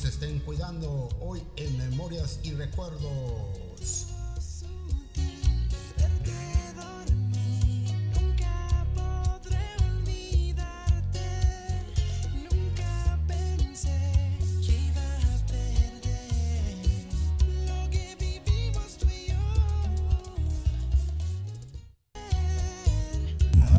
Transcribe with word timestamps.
que 0.00 0.08
estén 0.08 0.38
cuidando 0.40 1.10
hoy 1.20 1.42
en 1.56 1.76
Memorias 1.76 2.40
y 2.44 2.52
Recuerdos. 2.52 3.02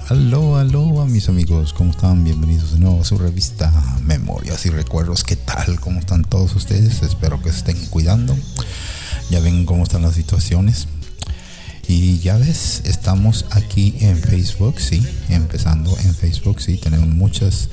Aló, 0.10 0.58
aló 0.58 1.02
a 1.02 1.08
mis 1.08 1.28
amigos, 1.28 1.74
¿cómo 1.74 1.90
están? 1.90 2.24
Bienvenidos 2.24 2.74
de 2.74 2.80
nuevo 2.80 3.02
a 3.02 3.04
su 3.04 3.18
revista 3.18 3.83
Memorias 4.04 4.66
y 4.66 4.70
Recuerdos. 4.70 5.24
¿Qué 5.24 5.36
tal? 5.36 5.80
¿Cómo 5.80 6.00
están 6.00 6.24
todos 6.24 6.56
ustedes? 6.56 7.02
Espero 7.02 7.42
que 7.42 7.50
estén 7.50 7.78
cuidando. 7.88 8.38
Ya 9.30 9.40
ven 9.40 9.66
cómo 9.66 9.84
están 9.84 10.02
las 10.02 10.16
situaciones. 10.16 10.88
Y 11.88 12.20
ya 12.20 12.38
ves, 12.38 12.82
estamos 12.86 13.46
aquí 13.52 13.96
en 14.00 14.18
Facebook, 14.18 14.80
sí, 14.80 15.06
empezando 15.30 15.98
en 16.00 16.16
Facebook, 16.16 16.62
sí, 16.62 16.78
tenemos 16.78 17.10
muchos 17.10 17.70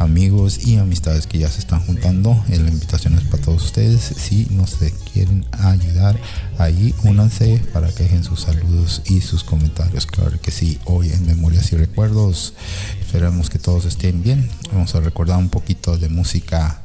amigos 0.00 0.66
y 0.66 0.78
amistades 0.78 1.26
que 1.26 1.38
ya 1.38 1.48
se 1.48 1.60
están 1.60 1.80
juntando. 1.80 2.32
Eh, 2.48 2.58
La 2.58 2.70
invitación 2.70 3.14
es 3.14 3.22
para 3.24 3.42
todos 3.42 3.64
ustedes. 3.64 4.00
Si 4.00 4.46
nos 4.50 4.76
quieren 5.12 5.46
ayudar, 5.52 6.18
ahí 6.58 6.94
únanse 7.04 7.62
para 7.72 7.88
que 7.92 8.04
dejen 8.04 8.24
sus 8.24 8.40
saludos 8.40 9.02
y 9.04 9.20
sus 9.20 9.44
comentarios. 9.44 10.06
Claro 10.06 10.40
que 10.40 10.50
sí, 10.50 10.78
hoy 10.86 11.10
en 11.12 11.26
Memorias 11.26 11.72
y 11.72 11.76
Recuerdos. 11.76 12.54
Esperemos 13.00 13.50
que 13.50 13.58
todos 13.58 13.84
estén 13.84 14.22
bien. 14.22 14.50
Vamos 14.72 14.94
a 14.94 15.00
recordar 15.00 15.38
un 15.38 15.50
poquito 15.50 15.96
de 15.96 16.08
música 16.08 16.82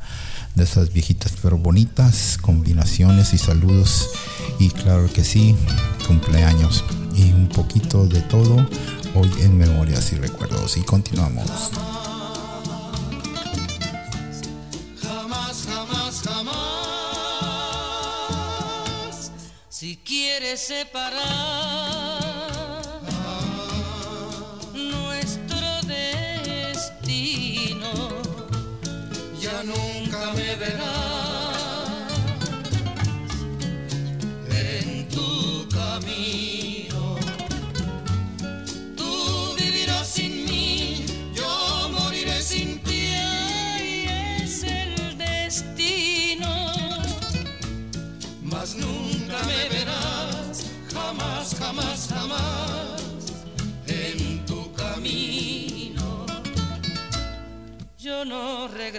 de 0.56 0.64
esas 0.64 0.94
viejitas 0.94 1.34
pero 1.42 1.58
bonitas, 1.58 2.38
combinaciones 2.42 3.34
y 3.34 3.38
saludos. 3.38 4.10
Y 4.60 4.70
claro 4.70 5.12
que 5.12 5.24
sí, 5.24 5.56
cumpleaños 6.06 6.84
y 7.16 7.32
un 7.32 7.48
poquito 7.48 8.08
de 8.08 8.22
todo 8.22 8.58
hoy 9.16 9.32
en 9.40 9.58
Memorias 9.58 10.12
y 10.12 10.16
Recuerdos. 10.18 10.76
Y 10.76 10.82
continuamos. 10.82 11.72
Si 20.36 20.42
quieres 20.42 20.60
separar 20.60 21.95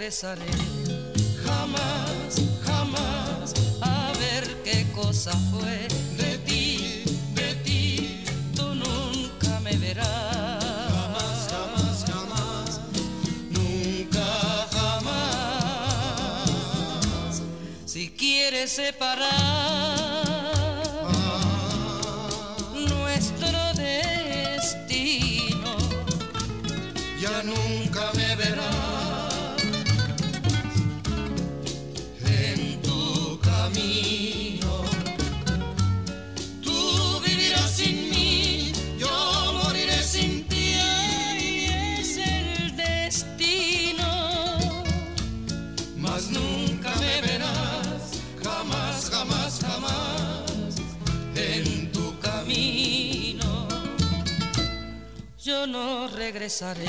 regresaré, 0.07 0.47
jamás, 1.45 2.41
jamás, 2.65 3.53
a 3.81 4.13
ver 4.21 4.63
qué 4.63 4.87
cosa 4.95 5.33
fue 5.51 5.89
de 6.17 6.39
ti, 6.47 7.03
de 7.35 7.55
ti. 7.65 8.25
Tú 8.55 8.73
nunca 8.75 9.59
me 9.65 9.77
verás. 9.77 10.07
Jamás, 10.93 11.49
jamás, 11.51 12.05
jamás, 12.07 12.81
nunca 13.51 14.69
jamás. 14.71 16.23
Si 17.85 18.11
quieres 18.11 18.71
separar 18.71 19.96
regresaré, 56.27 56.89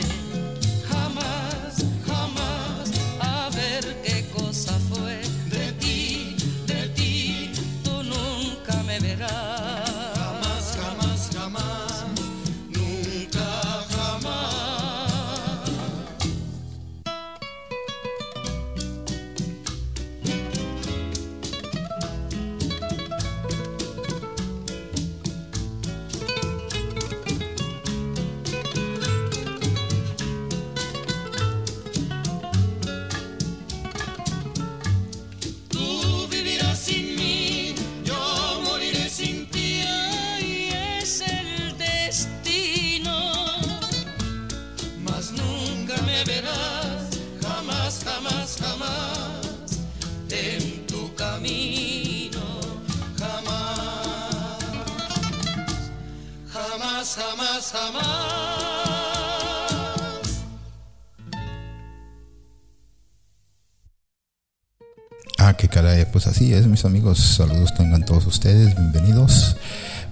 amigos. 66.86 67.18
Saludos 67.18 67.74
tengan 67.74 68.06
todos 68.06 68.28
ustedes, 68.28 68.76
bienvenidos. 68.76 69.56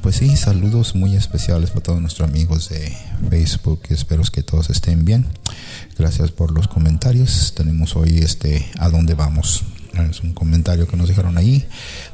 Pues 0.02 0.16
sí, 0.16 0.36
saludos 0.36 0.96
muy 0.96 1.16
especiales 1.16 1.70
para 1.70 1.84
todos 1.84 2.02
nuestros 2.02 2.28
amigos 2.28 2.70
de 2.70 2.92
Facebook. 3.30 3.82
Espero 3.90 4.24
que 4.24 4.42
todos 4.42 4.70
estén 4.70 5.06
bien. 5.06 5.28
Gracias 5.98 6.32
por 6.32 6.52
los 6.52 6.68
comentarios. 6.68 7.54
Tenemos 7.56 7.96
hoy 7.96 8.20
este 8.20 8.66
¿A 8.80 8.90
dónde 8.90 9.14
vamos? 9.14 9.64
Es 10.10 10.22
un 10.22 10.34
comentario 10.34 10.88
que 10.88 10.98
nos 10.98 11.08
dejaron 11.08 11.38
ahí. 11.38 11.66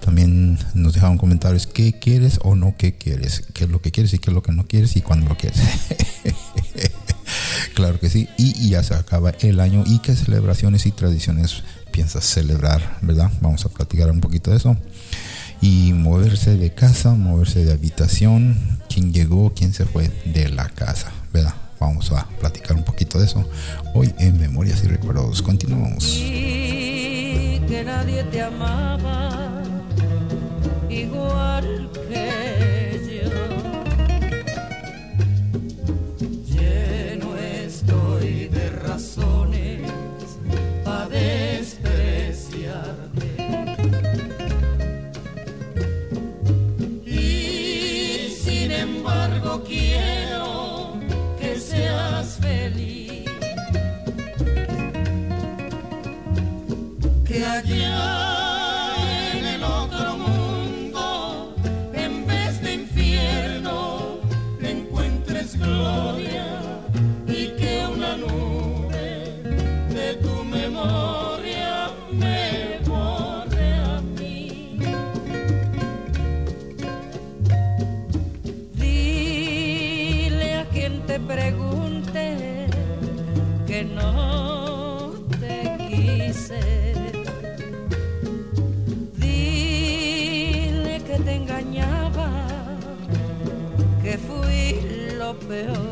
También 0.03 0.59
nos 0.73 0.93
dejaron 0.93 1.17
comentarios 1.17 1.65
qué 1.67 1.97
quieres 1.99 2.39
o 2.43 2.55
no 2.55 2.75
qué 2.77 2.95
quieres, 2.95 3.43
qué 3.53 3.65
es 3.65 3.69
lo 3.69 3.81
que 3.81 3.91
quieres 3.91 4.13
y 4.13 4.19
qué 4.19 4.31
es 4.31 4.33
lo 4.33 4.43
que 4.43 4.51
no 4.51 4.67
quieres 4.67 4.95
y 4.97 5.01
cuándo 5.01 5.29
lo 5.29 5.37
quieres. 5.37 5.59
claro 7.73 7.99
que 7.99 8.09
sí. 8.09 8.27
Y 8.37 8.69
ya 8.69 8.83
se 8.83 8.95
acaba 8.95 9.31
el 9.39 9.59
año 9.59 9.83
y 9.85 9.99
qué 9.99 10.15
celebraciones 10.15 10.85
y 10.85 10.91
tradiciones 10.91 11.63
piensas 11.91 12.23
celebrar, 12.23 12.97
¿verdad? 13.01 13.31
Vamos 13.41 13.65
a 13.65 13.69
platicar 13.69 14.09
un 14.11 14.21
poquito 14.21 14.51
de 14.51 14.57
eso. 14.57 14.77
Y 15.61 15.93
moverse 15.93 16.57
de 16.57 16.73
casa, 16.73 17.13
moverse 17.13 17.63
de 17.63 17.71
habitación, 17.71 18.79
quién 18.89 19.13
llegó, 19.13 19.53
quién 19.53 19.73
se 19.73 19.85
fue 19.85 20.09
de 20.25 20.49
la 20.49 20.69
casa, 20.69 21.11
¿verdad? 21.31 21.53
Vamos 21.79 22.11
a 22.11 22.27
platicar 22.39 22.75
un 22.77 22.83
poquito 22.83 23.19
de 23.19 23.25
eso 23.25 23.47
hoy 23.93 24.13
en 24.19 24.39
Memorias 24.39 24.83
y 24.83 24.87
Recuerdos. 24.87 25.41
Continuamos. 25.41 26.15
Y 26.17 27.59
que 27.67 27.83
nadie 27.83 28.23
te 28.25 28.41
amaba 28.41 29.63
igual 30.89 31.89
que 32.09 32.80
que 57.63 58.30
lo 95.63 95.90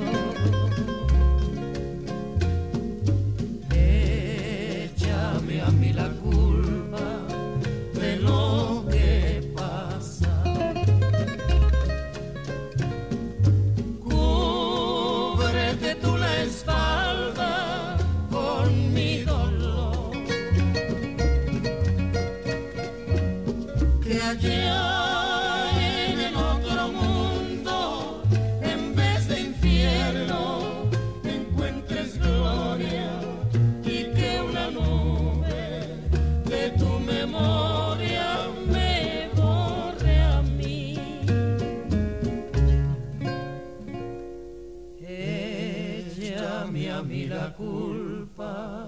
Échame 46.69 46.91
a 46.91 47.01
mí 47.01 47.25
la 47.25 47.51
culpa 47.53 48.85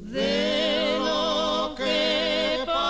de 0.00 0.96
lo 0.98 1.74
que 1.76 2.60
pasa. 2.64 2.88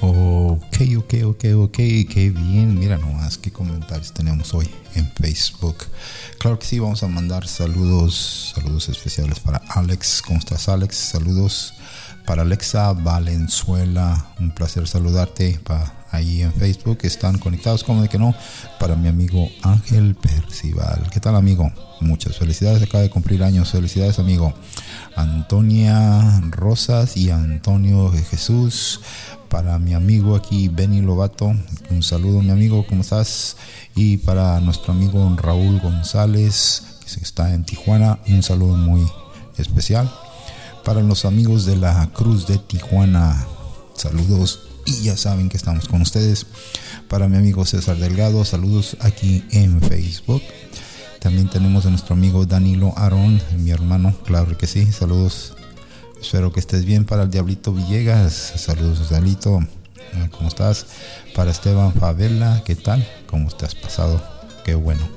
Ok, 0.00 0.80
ok, 0.96 1.14
ok, 1.24 1.44
ok, 1.56 1.76
qué 1.76 2.32
bien. 2.34 2.78
Mira 2.78 2.96
nomás 2.96 3.36
qué 3.36 3.50
comentarios 3.52 4.12
tenemos 4.14 4.54
hoy 4.54 4.70
en 4.94 5.12
Facebook. 5.12 5.84
Claro 6.38 6.58
que 6.58 6.64
sí, 6.64 6.78
vamos 6.78 7.02
a 7.02 7.08
mandar 7.08 7.46
saludos, 7.46 8.52
saludos 8.54 8.88
especiales 8.88 9.38
para 9.40 9.58
Alex. 9.68 10.22
¿Cómo 10.22 10.38
estás, 10.38 10.70
Alex? 10.70 10.96
Saludos 10.96 11.74
para 12.26 12.42
Alexa 12.42 12.92
Valenzuela. 12.92 14.26
Un 14.40 14.50
placer 14.50 14.86
saludarte 14.88 15.58
para 15.64 15.94
ahí 16.10 16.42
en 16.42 16.52
Facebook. 16.52 16.98
Están 17.02 17.38
conectados, 17.38 17.84
como 17.84 18.02
de 18.02 18.08
que 18.08 18.18
no, 18.18 18.34
para 18.78 18.96
mi 18.96 19.08
amigo 19.08 19.48
Ángel 19.62 20.16
Percival. 20.16 21.08
¿Qué 21.12 21.20
tal, 21.20 21.36
amigo? 21.36 21.70
Muchas 22.00 22.36
felicidades, 22.36 22.82
acaba 22.82 23.02
de 23.02 23.10
cumplir 23.10 23.42
años. 23.42 23.70
Felicidades, 23.70 24.18
amigo. 24.18 24.52
Antonia 25.14 26.40
Rosas 26.50 27.16
y 27.16 27.30
Antonio 27.30 28.12
Jesús. 28.30 29.00
Para 29.48 29.78
mi 29.78 29.94
amigo 29.94 30.34
aquí, 30.34 30.68
Benny 30.68 31.00
Lobato, 31.00 31.54
un 31.90 32.02
saludo, 32.02 32.42
mi 32.42 32.50
amigo, 32.50 32.84
¿cómo 32.88 33.02
estás? 33.02 33.56
Y 33.94 34.16
para 34.18 34.60
nuestro 34.60 34.92
amigo 34.92 35.34
Raúl 35.40 35.80
González, 35.80 36.82
que 37.14 37.20
está 37.20 37.54
en 37.54 37.64
Tijuana, 37.64 38.18
un 38.26 38.42
saludo 38.42 38.76
muy 38.76 39.06
especial. 39.56 40.10
Para 40.86 41.02
los 41.02 41.24
amigos 41.24 41.66
de 41.66 41.74
la 41.74 42.08
Cruz 42.12 42.46
de 42.46 42.58
Tijuana, 42.58 43.44
saludos 43.96 44.68
y 44.84 45.02
ya 45.02 45.16
saben 45.16 45.48
que 45.48 45.56
estamos 45.56 45.88
con 45.88 46.00
ustedes. 46.00 46.46
Para 47.08 47.26
mi 47.26 47.36
amigo 47.36 47.64
César 47.64 47.96
Delgado, 47.96 48.44
saludos 48.44 48.96
aquí 49.00 49.42
en 49.50 49.82
Facebook. 49.82 50.42
También 51.18 51.50
tenemos 51.50 51.86
a 51.86 51.90
nuestro 51.90 52.14
amigo 52.14 52.46
Danilo 52.46 52.94
Arón, 52.96 53.42
mi 53.58 53.72
hermano, 53.72 54.14
claro 54.24 54.56
que 54.56 54.68
sí, 54.68 54.92
saludos. 54.92 55.56
Espero 56.20 56.52
que 56.52 56.60
estés 56.60 56.84
bien 56.84 57.04
para 57.04 57.24
el 57.24 57.32
Diablito 57.32 57.72
Villegas. 57.72 58.52
Saludos, 58.54 59.08
Diablito. 59.08 59.58
Ah, 60.14 60.28
¿Cómo 60.30 60.48
estás? 60.48 60.86
Para 61.34 61.50
Esteban 61.50 61.94
Favela, 61.94 62.62
¿qué 62.64 62.76
tal? 62.76 63.04
¿Cómo 63.28 63.50
te 63.50 63.64
has 63.64 63.74
pasado? 63.74 64.22
Qué 64.64 64.76
bueno. 64.76 65.15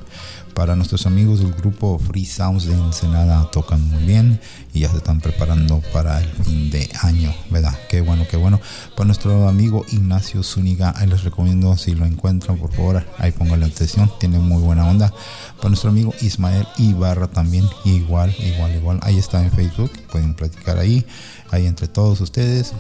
Para 0.60 0.76
nuestros 0.76 1.06
amigos 1.06 1.40
del 1.40 1.54
grupo 1.54 1.98
Free 2.00 2.26
Sounds 2.26 2.66
de 2.66 2.74
Ensenada 2.74 3.50
tocan 3.50 3.82
muy 3.88 4.04
bien 4.04 4.42
y 4.74 4.82
ya 4.82 4.92
se 4.92 4.98
están 4.98 5.22
preparando 5.22 5.82
para 5.94 6.20
el 6.20 6.28
fin 6.28 6.70
de 6.70 6.90
año, 7.02 7.34
¿verdad? 7.50 7.74
Qué 7.90 8.02
bueno, 8.02 8.26
qué 8.30 8.36
bueno. 8.36 8.60
Para 8.94 9.06
nuestro 9.06 9.48
amigo 9.48 9.86
Ignacio 9.94 10.44
Zúñiga, 10.44 10.94
ahí 10.98 11.08
les 11.08 11.24
recomiendo 11.24 11.78
si 11.78 11.96
lo 11.96 12.06
encuentran, 12.06 12.58
por 12.58 12.74
favor, 12.74 13.06
ahí 13.20 13.32
pónganle 13.32 13.68
atención, 13.68 14.12
tiene 14.20 14.38
muy 14.40 14.62
buena 14.62 14.86
onda. 14.86 15.14
Para 15.56 15.70
nuestro 15.70 15.92
amigo 15.92 16.14
Ismael 16.20 16.68
Ibarra 16.78 17.28
también, 17.28 17.64
igual, 17.86 18.36
igual, 18.38 18.76
igual. 18.76 19.00
Ahí 19.04 19.18
está 19.18 19.42
en 19.42 19.52
Facebook, 19.54 19.92
pueden 20.12 20.34
platicar 20.34 20.78
ahí, 20.78 21.06
ahí 21.52 21.68
entre 21.68 21.88
todos 21.88 22.20
ustedes. 22.20 22.74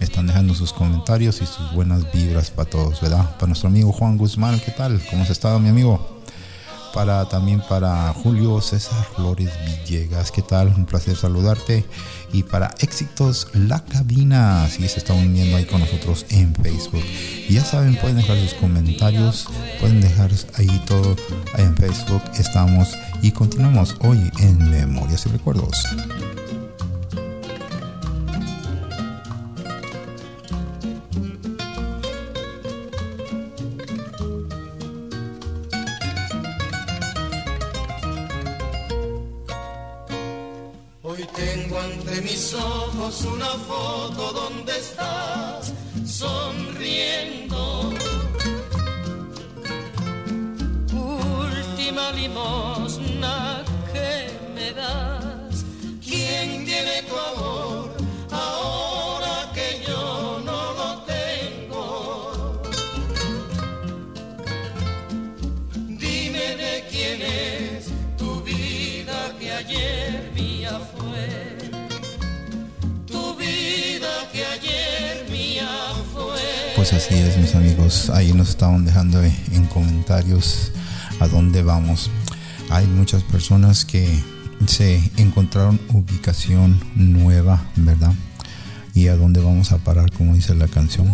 Están 0.00 0.26
dejando 0.26 0.54
sus 0.54 0.72
comentarios 0.72 1.42
y 1.42 1.46
sus 1.46 1.70
buenas 1.74 2.10
vibras 2.14 2.50
para 2.50 2.70
todos, 2.70 2.98
¿verdad? 3.02 3.34
Para 3.34 3.48
nuestro 3.48 3.68
amigo 3.68 3.92
Juan 3.92 4.16
Guzmán, 4.16 4.58
¿qué 4.64 4.70
tal? 4.70 5.02
¿Cómo 5.10 5.22
has 5.22 5.28
estado, 5.28 5.58
mi 5.58 5.68
amigo? 5.68 6.15
También 7.04 7.60
para 7.68 8.10
Julio 8.14 8.58
César 8.62 9.06
Flores 9.14 9.50
Villegas. 9.66 10.32
¿Qué 10.32 10.40
tal? 10.40 10.68
Un 10.68 10.86
placer 10.86 11.14
saludarte. 11.14 11.84
Y 12.32 12.42
para 12.42 12.74
Éxitos 12.78 13.48
La 13.52 13.84
Cabina, 13.84 14.66
si 14.70 14.88
se 14.88 15.00
está 15.00 15.12
uniendo 15.12 15.58
ahí 15.58 15.66
con 15.66 15.80
nosotros 15.80 16.24
en 16.30 16.54
Facebook. 16.54 17.04
Y 17.48 17.52
ya 17.52 17.64
saben, 17.64 17.96
pueden 17.96 18.16
dejar 18.16 18.38
sus 18.38 18.54
comentarios, 18.54 19.46
pueden 19.78 20.00
dejar 20.00 20.30
ahí 20.54 20.82
todo 20.86 21.16
en 21.58 21.76
Facebook. 21.76 22.22
Estamos 22.38 22.96
y 23.20 23.30
continuamos 23.30 23.94
hoy 24.00 24.30
en 24.38 24.70
Memorias 24.70 25.26
y 25.26 25.28
Recuerdos. 25.28 25.84
Ojos 42.56 43.24
una 43.24 43.50
foto 43.68 44.45
Pues 76.88 77.04
así 77.04 77.16
es, 77.16 77.36
mis 77.36 77.52
amigos. 77.56 78.10
Ahí 78.10 78.32
nos 78.32 78.50
estaban 78.50 78.84
dejando 78.84 79.20
en 79.20 79.66
comentarios 79.66 80.70
a 81.18 81.26
dónde 81.26 81.64
vamos. 81.64 82.12
Hay 82.70 82.86
muchas 82.86 83.24
personas 83.24 83.84
que 83.84 84.08
se 84.68 85.02
encontraron 85.16 85.80
ubicación 85.92 86.78
nueva, 86.94 87.60
¿verdad? 87.74 88.12
Y 88.94 89.08
a 89.08 89.16
dónde 89.16 89.40
vamos 89.40 89.72
a 89.72 89.78
parar, 89.78 90.12
como 90.12 90.34
dice 90.34 90.54
la 90.54 90.68
canción. 90.68 91.12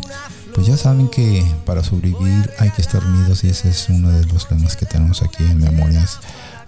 Pues 0.55 0.67
ya 0.67 0.76
saben 0.76 1.09
que 1.09 1.43
para 1.64 1.83
sobrevivir 1.83 2.50
hay 2.59 2.69
que 2.69 2.83
estar 2.83 3.02
unidos 3.02 3.43
y 3.45 3.49
ese 3.49 3.71
es 3.71 3.88
uno 3.88 4.11
de 4.11 4.26
los 4.26 4.47
temas 4.49 4.76
que 4.76 4.85
tenemos 4.85 5.23
aquí 5.23 5.43
en 5.43 5.57
Memorias. 5.57 6.19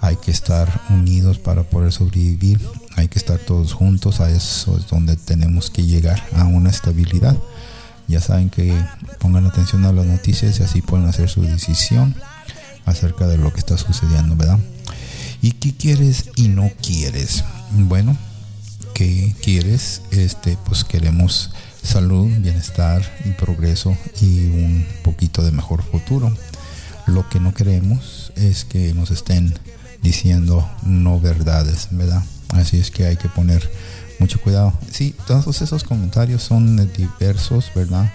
Hay 0.00 0.16
que 0.16 0.30
estar 0.30 0.80
unidos 0.88 1.38
para 1.38 1.62
poder 1.62 1.92
sobrevivir. 1.92 2.58
Hay 2.96 3.08
que 3.08 3.18
estar 3.18 3.38
todos 3.38 3.74
juntos. 3.74 4.20
A 4.20 4.30
eso 4.30 4.78
es 4.78 4.86
donde 4.86 5.18
tenemos 5.18 5.68
que 5.68 5.82
llegar 5.84 6.26
a 6.34 6.44
una 6.44 6.70
estabilidad. 6.70 7.36
Ya 8.08 8.20
saben 8.20 8.50
que 8.50 8.74
pongan 9.18 9.46
atención 9.46 9.84
a 9.84 9.92
las 9.92 10.06
noticias 10.06 10.58
y 10.60 10.62
así 10.62 10.82
pueden 10.82 11.06
hacer 11.06 11.28
su 11.28 11.42
decisión 11.42 12.14
acerca 12.84 13.26
de 13.26 13.38
lo 13.38 13.52
que 13.52 13.60
está 13.60 13.76
sucediendo, 13.78 14.36
¿verdad? 14.36 14.58
¿Y 15.40 15.52
qué 15.52 15.74
quieres 15.74 16.30
y 16.36 16.48
no 16.48 16.70
quieres? 16.82 17.44
Bueno, 17.72 18.16
¿qué 18.94 19.34
quieres? 19.42 20.02
Este, 20.10 20.56
pues 20.64 20.84
queremos 20.84 21.50
salud, 21.82 22.30
bienestar 22.38 23.02
y 23.24 23.30
progreso 23.30 23.96
y 24.20 24.46
un 24.46 24.86
poquito 25.02 25.42
de 25.42 25.52
mejor 25.52 25.82
futuro. 25.82 26.34
Lo 27.06 27.28
que 27.28 27.40
no 27.40 27.52
queremos 27.52 28.32
es 28.36 28.64
que 28.64 28.94
nos 28.94 29.10
estén 29.10 29.52
diciendo 30.02 30.68
no 30.82 31.20
verdades, 31.20 31.88
¿verdad? 31.90 32.22
Así 32.50 32.78
es 32.78 32.90
que 32.90 33.04
hay 33.04 33.16
que 33.16 33.28
poner 33.28 33.70
mucho 34.18 34.40
cuidado. 34.40 34.72
Sí, 34.90 35.14
todos 35.26 35.62
esos 35.62 35.84
comentarios 35.84 36.42
son 36.42 36.90
diversos, 36.92 37.70
¿verdad? 37.74 38.12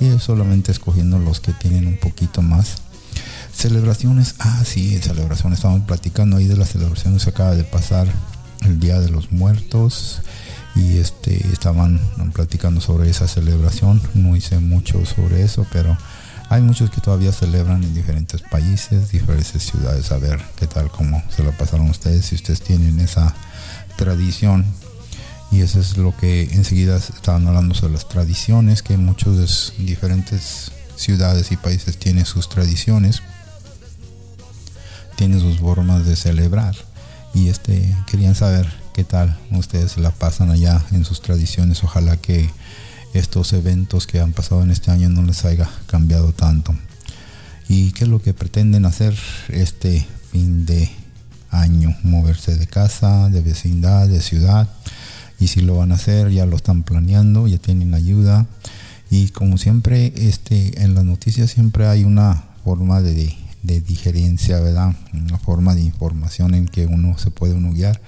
Y 0.00 0.18
solamente 0.18 0.72
escogiendo 0.72 1.18
los 1.18 1.40
que 1.40 1.52
tienen 1.52 1.86
un 1.86 1.96
poquito 1.96 2.42
más. 2.42 2.76
Celebraciones, 3.52 4.34
ah, 4.40 4.62
sí, 4.64 4.98
celebraciones. 4.98 5.58
Estamos 5.58 5.82
platicando 5.82 6.36
ahí 6.36 6.46
de 6.46 6.56
las 6.56 6.70
celebraciones. 6.70 7.26
Acaba 7.28 7.54
de 7.54 7.64
pasar 7.64 8.08
el 8.62 8.80
Día 8.80 9.00
de 9.00 9.10
los 9.10 9.30
Muertos 9.30 10.22
y 10.74 10.96
este 10.98 11.36
estaban 11.52 12.00
platicando 12.32 12.80
sobre 12.80 13.08
esa 13.08 13.28
celebración. 13.28 14.02
No 14.14 14.34
hice 14.34 14.58
mucho 14.58 15.04
sobre 15.06 15.42
eso, 15.42 15.66
pero 15.72 15.96
hay 16.50 16.62
muchos 16.62 16.90
que 16.90 17.00
todavía 17.00 17.32
celebran 17.32 17.82
en 17.84 17.94
diferentes 17.94 18.42
países, 18.42 19.12
diferentes 19.12 19.62
ciudades. 19.62 20.10
A 20.10 20.18
ver 20.18 20.40
qué 20.56 20.66
tal, 20.66 20.90
cómo 20.90 21.22
se 21.34 21.44
la 21.44 21.52
pasaron 21.52 21.88
ustedes, 21.88 22.26
si 22.26 22.34
ustedes 22.34 22.60
tienen 22.60 22.98
esa 23.00 23.34
tradición 23.96 24.64
y 25.54 25.62
eso 25.62 25.78
es 25.78 25.96
lo 25.96 26.16
que 26.16 26.48
enseguida 26.50 26.96
estaban 26.96 27.46
hablando 27.46 27.76
sobre 27.76 27.92
las 27.92 28.08
tradiciones, 28.08 28.82
que 28.82 28.96
muchos 28.96 29.72
diferentes 29.78 30.72
ciudades 30.96 31.52
y 31.52 31.56
países 31.56 31.96
tienen 31.96 32.26
sus 32.26 32.48
tradiciones, 32.48 33.22
tienen 35.14 35.38
sus 35.38 35.58
formas 35.58 36.06
de 36.06 36.16
celebrar 36.16 36.74
y 37.34 37.50
este 37.50 37.94
querían 38.10 38.34
saber 38.34 38.68
qué 38.94 39.04
tal 39.04 39.38
ustedes 39.52 39.96
la 39.96 40.10
pasan 40.10 40.50
allá 40.50 40.84
en 40.90 41.04
sus 41.04 41.22
tradiciones. 41.22 41.84
Ojalá 41.84 42.16
que 42.16 42.50
estos 43.12 43.52
eventos 43.52 44.08
que 44.08 44.18
han 44.18 44.32
pasado 44.32 44.64
en 44.64 44.72
este 44.72 44.90
año 44.90 45.08
no 45.08 45.22
les 45.22 45.44
haya 45.44 45.70
cambiado 45.86 46.32
tanto. 46.32 46.74
¿Y 47.68 47.92
qué 47.92 48.04
es 48.04 48.10
lo 48.10 48.20
que 48.20 48.34
pretenden 48.34 48.86
hacer 48.86 49.16
este 49.50 50.04
fin 50.32 50.66
de 50.66 50.90
año? 51.50 51.96
Moverse 52.02 52.56
de 52.56 52.66
casa, 52.66 53.28
de 53.28 53.40
vecindad, 53.40 54.08
de 54.08 54.20
ciudad 54.20 54.68
y 55.38 55.48
si 55.48 55.60
lo 55.60 55.76
van 55.76 55.92
a 55.92 55.96
hacer 55.96 56.30
ya 56.30 56.46
lo 56.46 56.56
están 56.56 56.82
planeando, 56.82 57.46
ya 57.46 57.58
tienen 57.58 57.94
ayuda 57.94 58.46
y 59.10 59.28
como 59.28 59.58
siempre 59.58 60.12
este 60.16 60.82
en 60.82 60.94
las 60.94 61.04
noticias 61.04 61.50
siempre 61.50 61.86
hay 61.86 62.04
una 62.04 62.44
forma 62.64 63.00
de, 63.00 63.34
de 63.62 63.80
digerencia, 63.80 64.60
¿verdad? 64.60 64.94
Una 65.12 65.38
forma 65.38 65.74
de 65.74 65.82
información 65.82 66.54
en 66.54 66.66
que 66.66 66.86
uno 66.86 67.16
se 67.18 67.30
puede 67.30 67.54
uno 67.54 67.72
guiar. 67.72 68.00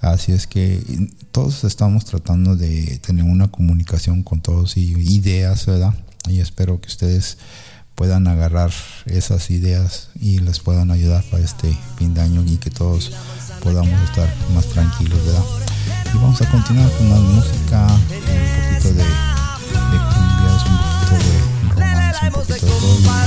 Así 0.00 0.32
es 0.32 0.46
que 0.46 0.82
todos 1.32 1.64
estamos 1.64 2.04
tratando 2.04 2.54
de 2.54 2.98
tener 2.98 3.24
una 3.24 3.48
comunicación 3.48 4.22
con 4.22 4.40
todos 4.40 4.76
y 4.76 4.92
ideas, 4.92 5.66
¿verdad? 5.66 5.94
Y 6.28 6.40
espero 6.40 6.80
que 6.80 6.88
ustedes 6.88 7.38
puedan 7.94 8.28
agarrar 8.28 8.70
esas 9.06 9.50
ideas 9.50 10.10
y 10.20 10.38
les 10.40 10.60
puedan 10.60 10.90
ayudar 10.90 11.24
para 11.30 11.42
este 11.42 11.76
fin 11.96 12.12
de 12.14 12.20
año 12.20 12.44
y 12.46 12.58
que 12.58 12.70
todos 12.70 13.10
podamos 13.62 14.00
estar 14.02 14.32
más 14.54 14.66
tranquilos, 14.66 15.18
¿verdad? 15.24 15.44
Y 16.16 16.18
vamos 16.18 16.40
a 16.40 16.50
continuar 16.50 16.90
con 16.92 17.10
más 17.10 17.20
música, 17.20 17.86
un 17.88 18.00
poquito 18.06 18.88
de, 18.94 19.04
de 19.04 19.98
cumbias, 20.14 20.64
un 20.64 20.78
poquito 20.78 21.14
de 21.20 21.28
romance, 21.74 22.24
un 22.24 22.32
poquito 22.32 22.54
de 22.54 22.60
todo, 22.60 22.86
humor, 22.96 23.26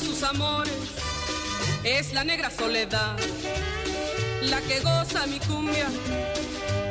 sus 0.00 0.22
amores. 0.22 0.74
Es 1.82 2.12
la 2.12 2.24
negra 2.24 2.50
soledad, 2.50 3.16
la 4.42 4.60
que 4.62 4.80
goza 4.80 5.26
mi 5.26 5.38
cumbia. 5.40 5.88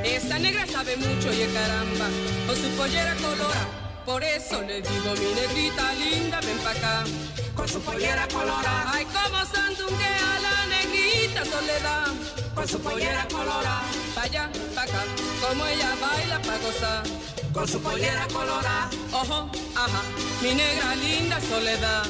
Esa 0.03 0.37
negra 0.39 0.65
sabe 0.67 0.95
mucho 0.97 1.31
y 1.33 1.45
caramba, 1.53 2.07
con 2.45 2.55
su 2.55 2.69
pollera 2.77 3.15
colora. 3.15 3.67
Por 4.05 4.21
eso 4.23 4.61
le 4.61 4.81
digo, 4.81 5.13
mi 5.15 5.33
negrita 5.33 5.93
linda, 5.93 6.39
ven 6.41 6.57
pa' 6.59 6.71
acá. 6.71 7.03
Con 7.55 7.67
su 7.69 7.79
pollera 7.81 8.27
colora. 8.27 8.91
Ay, 8.93 9.05
como 9.05 9.45
sandunguea 9.45 10.39
la 10.41 10.65
negrita 10.67 11.45
soledad. 11.45 12.07
Con 12.53 12.67
su 12.67 12.79
pollera 12.79 13.25
colora. 13.31 13.81
Pa' 14.13 14.23
allá, 14.23 14.49
pa' 14.75 14.83
acá, 14.83 15.03
como 15.41 15.65
ella 15.65 15.95
baila 16.01 16.41
pa' 16.41 16.57
gozar. 16.57 17.03
Con 17.53 17.67
su 17.67 17.81
pollera 17.81 18.27
colora. 18.33 18.89
Ojo, 19.13 19.49
ajá, 19.75 20.01
mi 20.41 20.53
negra 20.53 20.95
linda 20.95 21.39
soledad. 21.39 22.03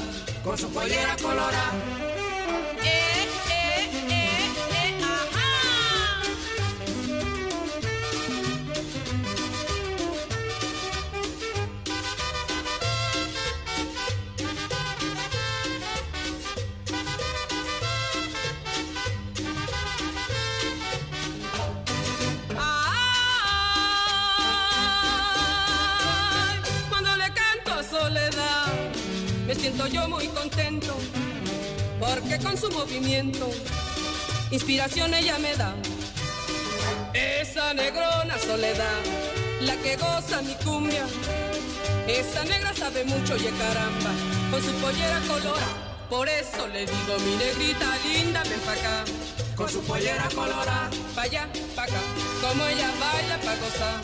Con 0.44 0.58
su 0.58 0.70
pollera 0.70 1.16
colora. 1.22 2.13
Inspiración 34.50 35.14
ella 35.14 35.38
me 35.38 35.54
da. 35.56 35.74
Esa 37.12 37.74
negrona 37.74 38.38
Soledad, 38.38 39.02
la 39.60 39.76
que 39.76 39.96
goza 39.96 40.42
mi 40.42 40.54
cumbia, 40.64 41.06
esa 42.06 42.44
negra 42.44 42.72
sabe 42.74 43.04
mucho 43.04 43.36
y 43.36 43.44
caramba, 43.44 44.10
con 44.50 44.62
su 44.62 44.72
pollera 44.74 45.20
colora. 45.26 45.66
Por 46.08 46.28
eso 46.28 46.68
le 46.68 46.86
digo, 46.86 47.18
mi 47.24 47.36
negrita 47.36 47.86
linda, 48.04 48.42
ven 48.44 48.60
pa' 48.60 48.72
acá. 48.72 49.04
Con 49.56 49.68
su 49.68 49.80
pollera 49.82 50.28
colora, 50.34 50.90
pa' 51.14 51.22
allá, 51.22 51.48
pa' 51.74 51.84
acá. 51.84 52.00
Como 52.40 52.66
ella 52.66 52.90
baila 53.00 53.38
pa' 53.38 53.56
gozar. 53.56 54.00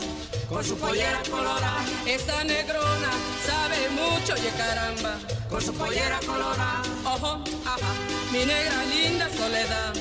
Con 0.49 0.63
su 0.65 0.77
pollera 0.77 1.21
colora, 1.29 1.73
esa 2.05 2.43
negrona 2.43 3.11
sabe 3.45 3.89
mucho 3.91 4.33
y 4.35 4.49
caramba. 4.57 5.17
Con 5.49 5.61
su 5.61 5.73
pollera 5.73 6.19
colora, 6.25 6.81
ojo, 7.05 7.41
ajá. 7.65 8.10
Mi 8.31 8.45
negra 8.45 8.85
linda 8.85 9.27
soledad. 9.29 9.93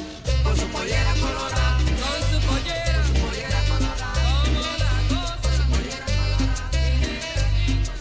Con 0.44 0.56
su 0.56 0.66
pollera 0.68 1.12
colora, 1.14 1.78
con 2.00 2.20
su 2.30 2.38
pollera. 2.46 3.04
Su 3.04 3.12
pollera 3.14 3.60
colora. 3.68 4.08
Como 4.44 4.60
la 4.82 4.92
goza. 5.10 5.50
Su 5.56 5.62
pollera 5.72 6.06
colora. 6.06 6.54
Mi 6.72 6.86
negra 7.06 7.44
linda 7.66 7.92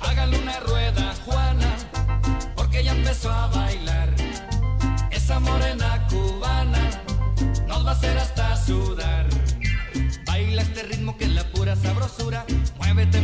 Hágale 0.00 0.38
una 0.38 0.58
rueda, 0.60 1.14
Juana, 1.26 1.76
porque 2.54 2.82
ya 2.82 2.92
empezó 2.92 3.30
a 3.30 3.48
bailar. 3.48 4.08
Esa 5.10 5.38
morena 5.38 6.06
cubana 6.08 7.02
nos 7.68 7.84
va 7.84 7.90
a 7.90 7.92
hacer 7.92 8.16
hasta 8.16 8.56
sudar. 8.56 9.26
Baila 10.24 10.62
este 10.62 10.82
ritmo 10.82 11.18
que 11.18 11.24
es 11.24 11.30
la 11.32 11.44
pura 11.50 11.76
sabrosura. 11.76 12.46
Muévete 12.78 13.20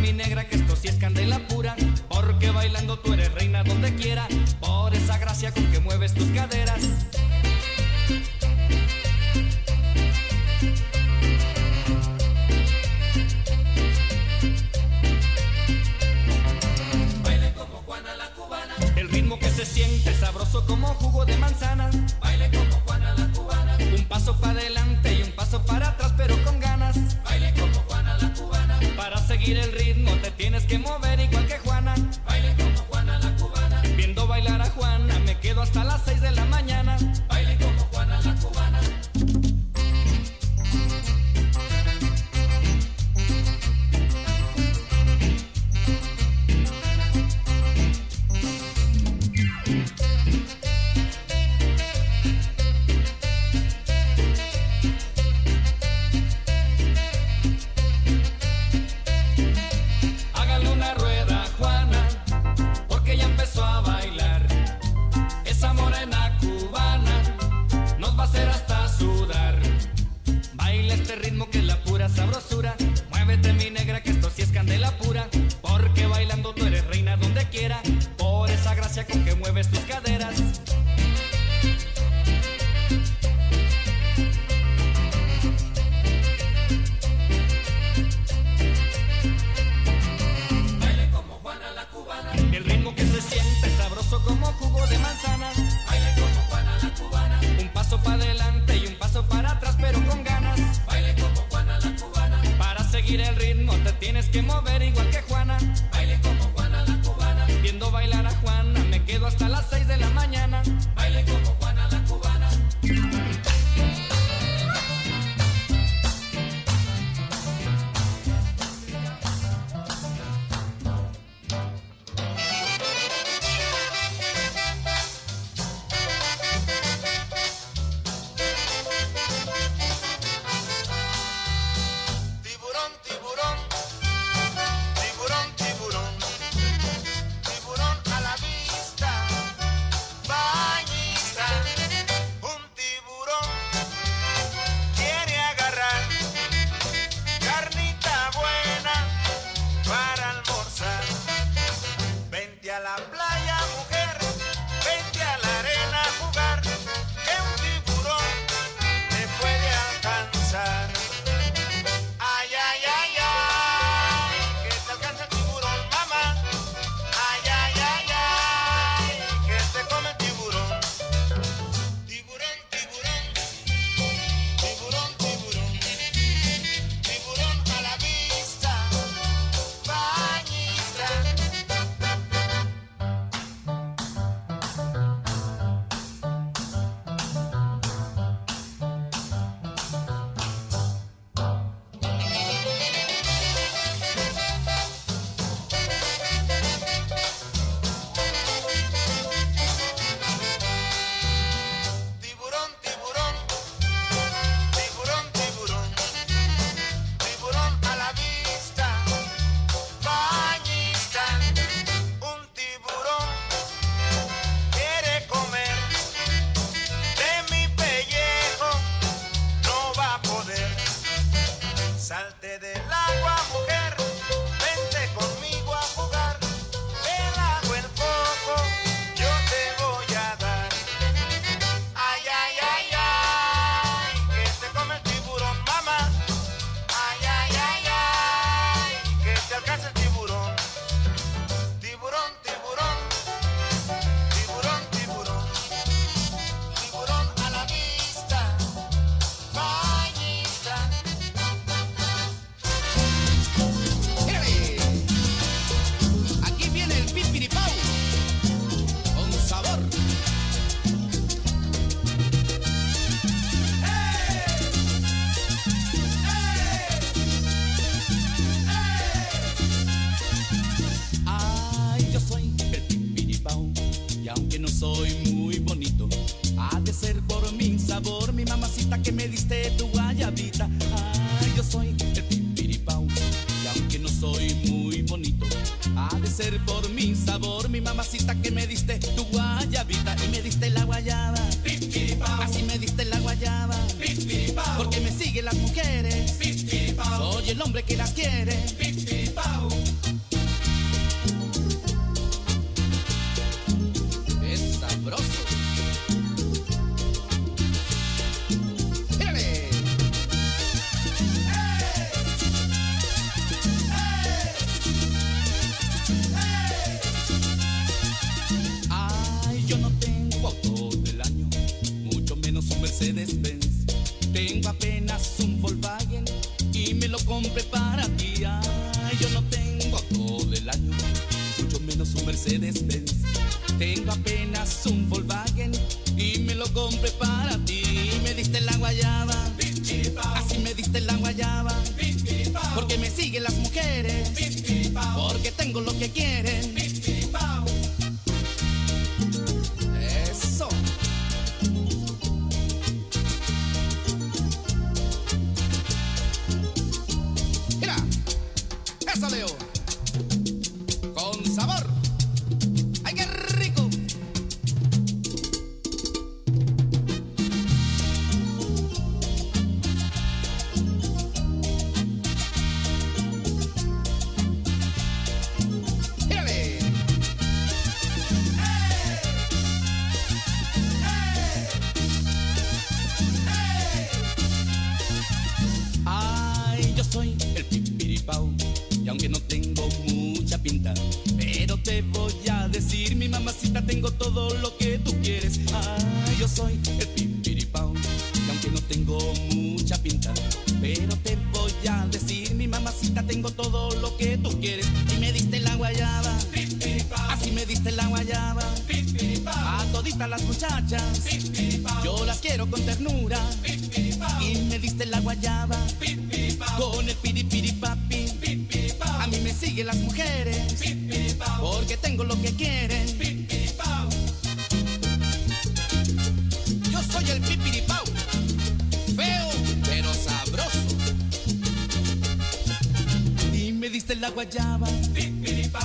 la 434.23 434.31
guayaba, 434.31 434.87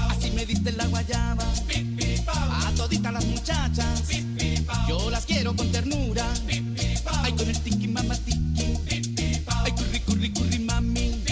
así 0.09 0.29
me 0.29 0.45
diste 0.45 0.71
la 0.73 0.85
guayaba. 0.85 1.43
A 2.67 2.71
toditas 2.77 3.11
las 3.11 3.25
muchachas, 3.25 4.03
yo 4.87 5.09
las 5.09 5.25
quiero 5.25 5.55
con 5.55 5.71
ternura. 5.71 6.23
Ay, 7.23 7.33
con 7.33 7.49
el 7.49 7.59
tiki 7.61 7.87
mamá 7.87 8.15
tiki. 8.15 8.77
Ay, 9.47 9.71
curri 9.71 9.99
curri 10.01 10.29
curri 10.29 10.59
mami. 10.59 11.23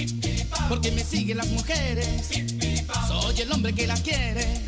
Porque 0.67 0.91
me 0.93 1.03
siguen 1.03 1.37
las 1.37 1.47
mujeres. 1.49 2.27
Soy 3.07 3.39
el 3.39 3.51
hombre 3.51 3.73
que 3.73 3.85
las 3.85 4.01
quiere. 4.01 4.63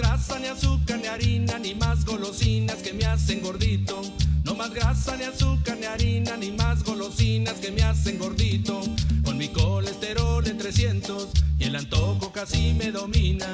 Grasa 0.00 0.38
ni 0.38 0.46
azúcar 0.46 0.98
ni 0.98 1.06
harina 1.06 1.58
ni 1.58 1.74
más 1.74 2.04
golosinas 2.04 2.76
que 2.76 2.92
me 2.92 3.04
hacen 3.04 3.42
gordito. 3.42 4.00
No 4.44 4.54
más 4.54 4.72
grasa 4.72 5.14
ni 5.16 5.24
azúcar 5.24 5.76
ni 5.78 5.84
harina 5.84 6.36
ni 6.38 6.50
más 6.52 6.82
golosinas 6.82 7.54
que 7.54 7.70
me 7.70 7.82
hacen 7.82 8.18
gordito. 8.18 8.80
Con 9.24 9.36
mi 9.36 9.48
colesterol 9.48 10.46
en 10.46 10.56
300 10.56 11.28
y 11.58 11.64
el 11.64 11.76
antojo 11.76 12.32
casi 12.32 12.72
me 12.72 12.90
domina. 12.90 13.46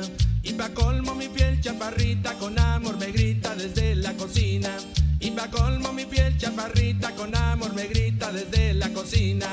Y 0.42 0.52
pa' 0.52 0.70
colmo 0.70 1.14
mi 1.14 1.28
piel 1.28 1.60
chaparrita 1.60 2.34
con 2.34 2.56
amor 2.58 2.96
me 2.96 3.10
grita 3.10 3.56
desde 3.56 3.96
la 3.96 4.12
cocina. 4.14 4.70
Y 5.18 5.30
pa' 5.32 5.50
colmo 5.50 5.92
mi 5.92 6.04
piel 6.04 6.38
chaparrita 6.38 7.10
con 7.16 7.34
amor 7.34 7.74
me 7.74 7.88
grita 7.88 8.30
desde 8.30 8.74
la 8.74 8.88
cocina. 8.90 9.48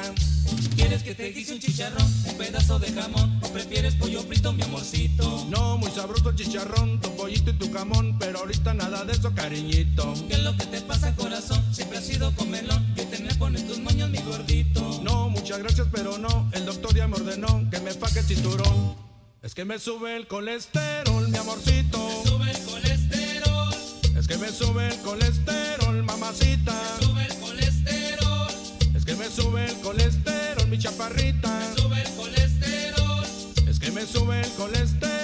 ¿Quieres 0.76 1.02
que 1.02 1.16
te 1.16 1.32
guise 1.32 1.54
un 1.54 1.60
chicharrón, 1.60 2.08
un 2.30 2.38
pedazo 2.38 2.78
de 2.78 2.92
jamón 2.92 3.33
chicharrón, 6.64 7.00
tu 7.00 7.16
pollito 7.16 7.52
y 7.52 7.54
tu 7.54 7.72
jamón, 7.72 8.18
pero 8.20 8.40
ahorita 8.40 8.74
nada 8.74 9.04
de 9.06 9.14
eso, 9.14 9.34
cariñito. 9.34 10.14
¿Qué 10.28 10.36
es 10.36 10.44
lo 10.44 10.56
que 10.56 10.66
te 10.66 10.82
pasa, 10.82 11.16
corazón? 11.16 11.62
Siempre 11.74 11.98
has 11.98 12.06
sido 12.06 12.34
comelón, 12.36 12.94
que 12.96 13.06
te 13.06 13.20
me 13.20 13.34
pones 13.36 13.68
tus 13.68 13.80
moños, 13.80 14.10
mi 14.10 14.20
gordito. 14.20 15.02
No, 15.04 15.30
muchas 15.30 15.60
gracias, 15.60 15.88
pero 15.92 16.18
no, 16.18 16.50
el 16.54 16.66
doctor 16.66 16.96
ya 16.96 17.08
me 17.08 17.16
ordenó 17.16 17.70
que 17.70 17.80
me 17.80 17.92
faque 17.92 18.20
el 18.20 18.26
cinturón. 18.26 18.96
Es 19.42 19.54
que 19.54 19.66
me 19.66 19.78
sube 19.78 20.16
el 20.16 20.28
colesterol, 20.28 21.28
mi 21.28 21.38
amorcito. 21.38 22.24
Sube 22.26 22.50
el 22.52 22.60
colesterol, 22.64 23.74
Es 24.18 24.28
que 24.28 24.38
me 24.38 24.50
sube 24.50 24.88
el 24.88 24.98
colesterol, 25.02 26.04
mamacita. 26.04 26.74
sube 27.02 27.26
el 27.26 27.36
colesterol, 27.40 28.48
Es 28.96 29.06
que 29.06 29.16
me 29.16 29.26
sube 29.30 29.66
el 29.66 29.76
colesterol, 29.82 30.68
mi 30.70 30.80
chaparrita. 30.80 31.76
sube 31.76 32.02
el 32.02 32.10
colesterol, 32.16 33.26
Es 33.68 33.80
que 33.80 33.92
me 33.92 34.06
sube 34.06 34.40
el 34.42 34.50
colesterol, 34.52 35.23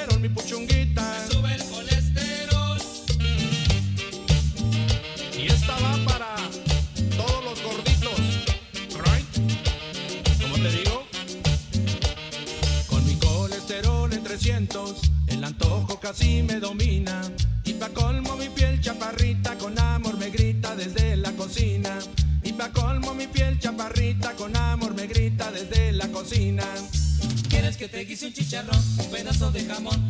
en 14.69 14.95
300, 14.95 15.11
el 15.27 15.43
antojo 15.43 15.99
casi 15.99 16.43
me 16.43 16.59
domina. 16.59 17.21
Y 17.63 17.73
pa' 17.73 17.89
colmo 17.89 18.35
mi 18.35 18.49
piel 18.49 18.79
chaparrita 18.81 19.57
con 19.57 19.77
amor 19.79 20.17
me 20.17 20.29
grita 20.29 20.75
desde 20.75 21.17
la 21.17 21.31
cocina. 21.33 21.99
Y 22.43 22.53
pa' 22.53 22.71
colmo 22.71 23.13
mi 23.13 23.27
piel 23.27 23.59
chaparrita 23.59 24.33
con 24.33 24.55
amor 24.55 24.93
me 24.93 25.07
grita 25.07 25.51
desde 25.51 25.91
la 25.91 26.07
cocina. 26.09 26.63
¿Quieres 27.49 27.77
que 27.77 27.87
te 27.87 28.05
guise 28.05 28.27
un 28.27 28.33
chicharrón, 28.33 28.79
un 28.97 29.11
pedazo 29.11 29.51
de 29.51 29.65
jamón 29.65 30.08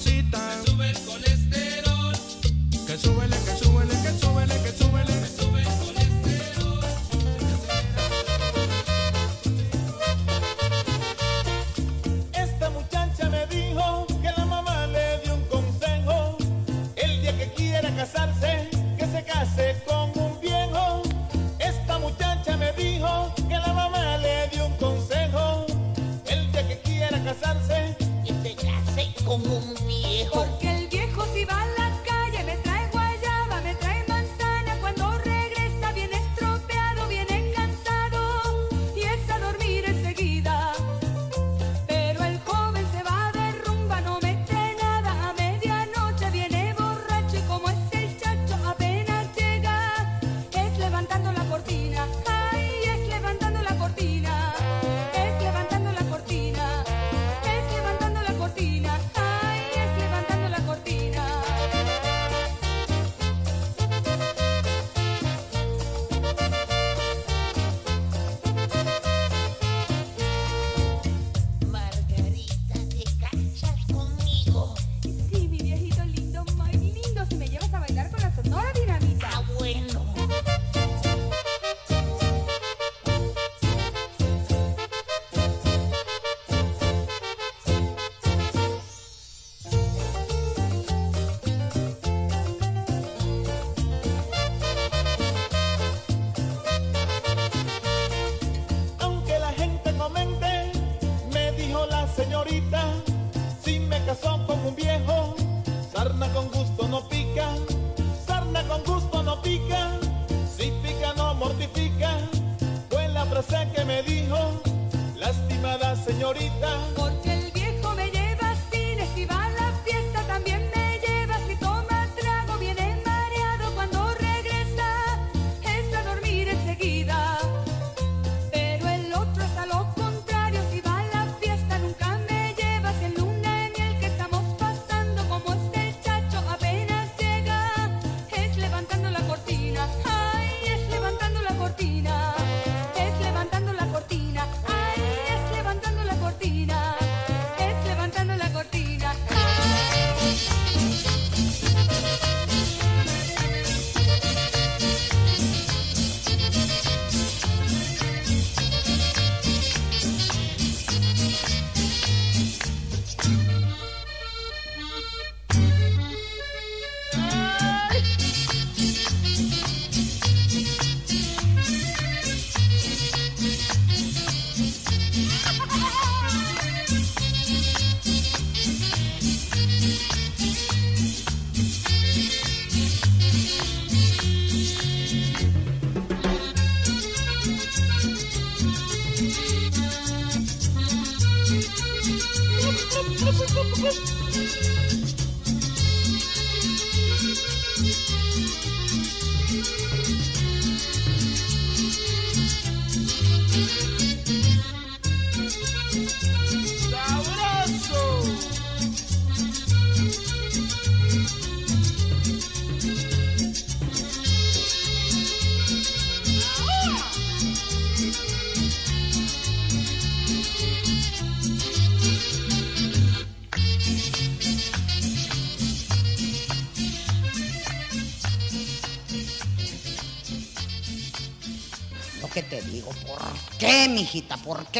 Rosita. 0.00 0.69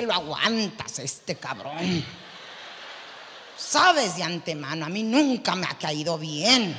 lo 0.03 0.13
aguantas, 0.13 0.99
este 0.99 1.37
cabrón. 1.37 2.05
Sabes 3.57 4.17
de 4.17 4.23
antemano, 4.23 4.87
a 4.87 4.89
mí 4.89 5.03
nunca 5.03 5.55
me 5.55 5.67
ha 5.67 5.79
caído 5.79 6.19
bien. 6.19 6.77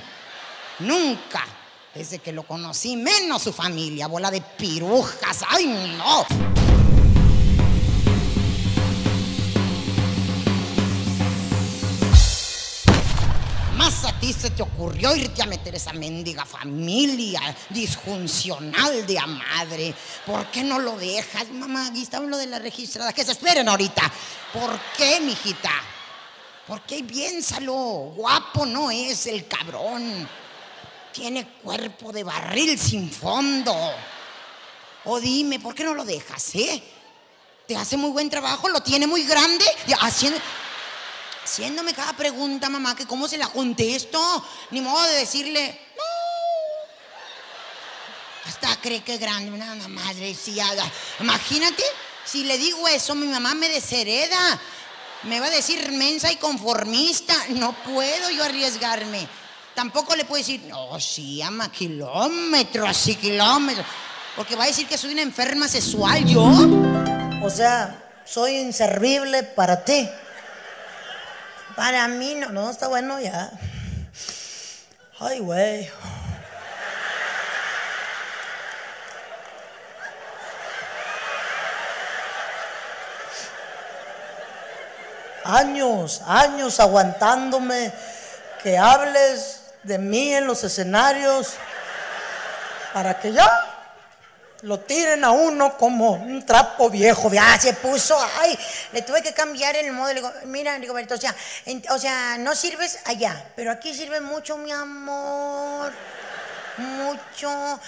Nunca. 0.79 1.45
Desde 1.93 2.19
que 2.19 2.31
lo 2.31 2.43
conocí, 2.43 2.95
menos 2.95 3.41
su 3.41 3.51
familia, 3.51 4.07
bola 4.07 4.31
de 4.31 4.41
pirujas. 4.41 5.43
¡Ay, 5.49 5.67
no! 5.97 6.50
se 14.33 14.51
te 14.51 14.63
ocurrió 14.63 15.15
irte 15.15 15.41
a 15.41 15.45
meter 15.45 15.75
esa 15.75 15.93
mendiga 15.93 16.45
familia 16.45 17.41
disfuncional 17.69 19.05
de 19.05 19.19
a 19.19 19.25
madre? 19.25 19.93
¿Por 20.25 20.47
qué 20.47 20.63
no 20.63 20.79
lo 20.79 20.97
dejas? 20.97 21.49
Mamá, 21.49 21.87
aquí 21.87 22.03
está 22.03 22.19
lo 22.19 22.37
de 22.37 22.47
la 22.47 22.59
registrada. 22.59 23.13
Que 23.13 23.25
se 23.25 23.31
esperen 23.31 23.67
ahorita. 23.67 24.11
¿Por 24.53 24.79
qué, 24.97 25.19
mijita? 25.21 25.71
¿Por 26.67 26.81
qué? 26.81 27.03
Piénsalo. 27.03 28.13
Guapo 28.15 28.65
no 28.65 28.91
es 28.91 29.27
el 29.27 29.47
cabrón. 29.47 30.27
Tiene 31.11 31.47
cuerpo 31.63 32.11
de 32.11 32.23
barril 32.23 32.77
sin 32.79 33.11
fondo. 33.11 33.75
O 35.05 35.19
dime, 35.19 35.59
¿por 35.59 35.73
qué 35.73 35.83
no 35.83 35.93
lo 35.93 36.05
dejas, 36.05 36.55
eh? 36.55 36.83
Te 37.67 37.75
hace 37.75 37.97
muy 37.97 38.11
buen 38.11 38.29
trabajo, 38.29 38.69
lo 38.69 38.81
tiene 38.81 39.07
muy 39.07 39.23
grande, 39.23 39.65
haciendo 39.99 40.39
haciéndome 41.43 41.93
cada 41.93 42.13
pregunta, 42.13 42.69
mamá, 42.69 42.95
que 42.95 43.05
cómo 43.05 43.27
se 43.27 43.37
la 43.37 43.47
contesto. 43.47 44.45
Ni 44.71 44.81
modo 44.81 45.03
de 45.03 45.15
decirle, 45.19 45.79
no. 45.97 46.03
Hasta 48.49 48.75
cree 48.81 49.03
que 49.03 49.15
es 49.15 49.19
grande, 49.19 49.51
una 49.51 49.87
madre, 49.87 50.33
sí, 50.33 50.59
haga. 50.59 50.83
Imagínate, 51.19 51.83
si 52.25 52.43
le 52.43 52.57
digo 52.57 52.87
eso, 52.87 53.15
mi 53.15 53.27
mamá 53.27 53.53
me 53.53 53.69
deshereda. 53.69 54.59
Me 55.23 55.39
va 55.39 55.47
a 55.47 55.51
decir 55.51 55.91
mensa 55.91 56.31
y 56.31 56.37
conformista. 56.37 57.35
No 57.49 57.73
puedo 57.83 58.29
yo 58.31 58.43
arriesgarme. 58.43 59.27
Tampoco 59.75 60.15
le 60.15 60.25
puedo 60.25 60.39
decir, 60.39 60.61
no, 60.63 60.99
sí, 60.99 61.41
ama 61.41 61.71
kilómetros 61.71 63.07
y 63.07 63.15
kilómetros. 63.15 63.85
Porque 64.35 64.55
va 64.55 64.63
a 64.63 64.67
decir 64.67 64.87
que 64.87 64.97
soy 64.97 65.13
una 65.13 65.21
enferma 65.21 65.67
sexual, 65.67 66.25
yo. 66.25 66.43
O 67.43 67.49
sea, 67.49 68.21
soy 68.25 68.57
inservible 68.57 69.43
para 69.43 69.83
ti. 69.83 70.09
Para 71.75 72.07
mí 72.07 72.35
no, 72.35 72.49
no, 72.49 72.69
está 72.69 72.87
bueno 72.87 73.19
ya. 73.19 73.51
Ay, 75.19 75.39
güey. 75.39 75.89
Años, 85.43 86.21
años 86.25 86.79
aguantándome 86.79 87.91
que 88.61 88.77
hables 88.77 89.73
de 89.83 89.97
mí 89.97 90.33
en 90.33 90.45
los 90.45 90.63
escenarios 90.63 91.55
para 92.93 93.19
que 93.19 93.31
ya 93.31 93.70
lo 94.63 94.79
tiren 94.79 95.23
a 95.23 95.31
uno 95.31 95.77
como 95.77 96.11
un 96.11 96.45
trapo 96.45 96.89
viejo. 96.89 97.31
Ya 97.31 97.59
se 97.59 97.73
puso, 97.73 98.17
ay, 98.39 98.57
le 98.93 99.01
tuve 99.01 99.21
que 99.21 99.33
cambiar 99.33 99.75
el 99.75 99.91
modo. 99.91 100.09
Le 100.09 100.15
digo, 100.15 100.31
mira, 100.45 100.77
Rigoberto, 100.77 101.15
o 101.15 101.17
sea, 101.17 101.35
o 101.89 101.97
sea, 101.97 102.37
no 102.37 102.55
sirves 102.55 102.99
allá, 103.05 103.51
pero 103.55 103.71
aquí 103.71 103.93
sirve 103.93 104.21
mucho, 104.21 104.57
mi 104.57 104.71
amor. 104.71 105.91
Mucho. 106.77 107.79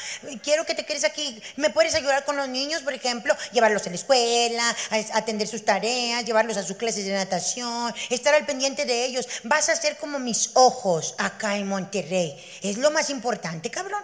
Quiero 0.44 0.66
que 0.66 0.76
te 0.76 0.86
quedes 0.86 1.06
aquí. 1.06 1.42
¿Me 1.56 1.70
puedes 1.70 1.96
ayudar 1.96 2.26
con 2.26 2.36
los 2.36 2.50
niños, 2.50 2.82
por 2.82 2.94
ejemplo? 2.94 3.36
Llevarlos 3.52 3.88
a 3.88 3.90
la 3.90 3.96
escuela, 3.96 4.76
atender 5.14 5.48
sus 5.48 5.64
tareas, 5.64 6.26
llevarlos 6.26 6.58
a 6.58 6.64
sus 6.64 6.76
clases 6.76 7.06
de 7.06 7.14
natación, 7.14 7.94
estar 8.10 8.36
al 8.36 8.46
pendiente 8.46 8.86
de 8.86 9.06
ellos. 9.06 9.28
Vas 9.44 9.70
a 9.70 9.76
ser 9.76 9.98
como 9.98 10.20
mis 10.20 10.52
ojos 10.54 11.16
acá 11.18 11.56
en 11.56 11.68
Monterrey. 11.68 12.38
Es 12.62 12.78
lo 12.78 12.92
más 12.92 13.10
importante, 13.10 13.72
cabrón. 13.72 14.04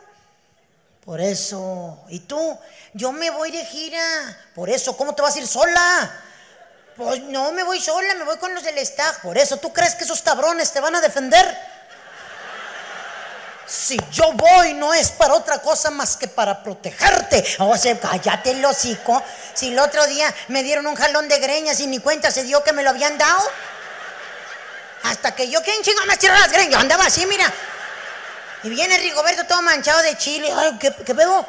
Por 1.05 1.21
eso. 1.21 2.03
¿Y 2.09 2.19
tú? 2.19 2.57
Yo 2.93 3.11
me 3.11 3.29
voy 3.29 3.51
de 3.51 3.65
gira. 3.65 4.01
Por 4.53 4.69
eso, 4.69 4.95
¿cómo 4.97 5.15
te 5.15 5.21
vas 5.21 5.35
a 5.35 5.39
ir 5.39 5.47
sola? 5.47 6.11
Pues 6.95 7.21
no 7.21 7.51
me 7.53 7.63
voy 7.63 7.79
sola, 7.79 8.13
me 8.15 8.25
voy 8.25 8.37
con 8.37 8.53
los 8.53 8.63
del 8.63 8.77
staff. 8.79 9.19
Por 9.19 9.37
eso, 9.37 9.57
¿tú 9.57 9.71
crees 9.71 9.95
que 9.95 10.03
esos 10.03 10.21
cabrones 10.21 10.71
te 10.71 10.81
van 10.81 10.95
a 10.95 11.01
defender? 11.01 11.57
Si 13.65 13.97
yo 14.11 14.33
voy, 14.33 14.73
no 14.73 14.93
es 14.93 15.11
para 15.11 15.35
otra 15.35 15.59
cosa 15.59 15.91
más 15.91 16.17
que 16.17 16.27
para 16.27 16.63
protegerte. 16.63 17.45
O 17.59 17.77
sea, 17.77 17.99
cállate 17.99 18.51
el 18.51 18.65
hocico. 18.65 19.21
Si 19.53 19.67
el 19.69 19.79
otro 19.79 20.05
día 20.07 20.33
me 20.47 20.63
dieron 20.63 20.87
un 20.87 20.95
jalón 20.95 21.27
de 21.27 21.37
greñas 21.37 21.79
y 21.79 21.87
ni 21.87 21.99
cuenta 21.99 22.31
se 22.31 22.43
dio 22.43 22.63
que 22.63 22.73
me 22.73 22.83
lo 22.83 22.89
habían 22.89 23.17
dado. 23.17 23.39
Hasta 25.03 25.35
que 25.35 25.49
yo, 25.49 25.61
¿quién 25.61 25.81
chingo 25.83 26.03
me 26.07 26.17
tiró 26.17 26.33
las 26.33 26.51
greñas? 26.51 26.73
Yo 26.73 26.79
andaba 26.79 27.05
así, 27.05 27.25
mira. 27.27 27.53
Y 28.63 28.69
viene 28.69 28.97
Rigoberto 28.97 29.45
todo 29.45 29.61
manchado 29.61 30.01
de 30.01 30.17
chile. 30.17 30.51
Ay, 30.53 30.77
¿qué, 30.79 30.91
pedo? 30.91 31.45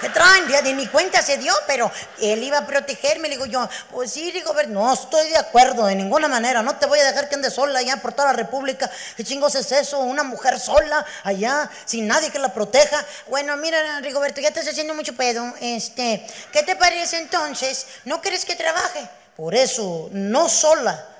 ¿Qué 0.00 0.08
traen? 0.10 0.46
De 0.46 0.74
ni 0.74 0.86
cuenta 0.86 1.20
se 1.22 1.38
dio, 1.38 1.52
pero 1.66 1.90
él 2.20 2.42
iba 2.42 2.58
a 2.58 2.66
protegerme. 2.66 3.28
Le 3.28 3.34
digo 3.34 3.46
yo, 3.46 3.68
pues 3.90 4.12
sí, 4.12 4.30
Rigoberto, 4.30 4.72
no 4.72 4.92
estoy 4.92 5.28
de 5.30 5.38
acuerdo 5.38 5.86
de 5.86 5.96
ninguna 5.96 6.28
manera. 6.28 6.62
No 6.62 6.76
te 6.76 6.86
voy 6.86 7.00
a 7.00 7.04
dejar 7.04 7.28
que 7.28 7.34
andes 7.34 7.54
sola 7.54 7.80
allá 7.80 7.96
por 7.96 8.12
toda 8.12 8.28
la 8.28 8.34
República. 8.34 8.88
¿Qué 9.16 9.24
chingos 9.24 9.56
es 9.56 9.72
eso? 9.72 9.98
Una 9.98 10.22
mujer 10.22 10.60
sola 10.60 11.04
allá, 11.24 11.68
sin 11.84 12.06
nadie 12.06 12.30
que 12.30 12.38
la 12.38 12.52
proteja. 12.52 13.04
Bueno, 13.26 13.56
mira, 13.56 14.00
Rigoberto, 14.00 14.40
ya 14.40 14.48
estás 14.48 14.68
haciendo 14.68 14.94
mucho 14.94 15.16
pedo. 15.16 15.52
Este, 15.60 16.24
¿qué 16.52 16.62
te 16.62 16.76
parece 16.76 17.18
entonces? 17.18 17.86
¿No 18.04 18.20
quieres 18.20 18.44
que 18.44 18.54
trabaje? 18.54 19.08
Por 19.36 19.54
eso, 19.56 20.10
no 20.12 20.48
sola. 20.48 21.13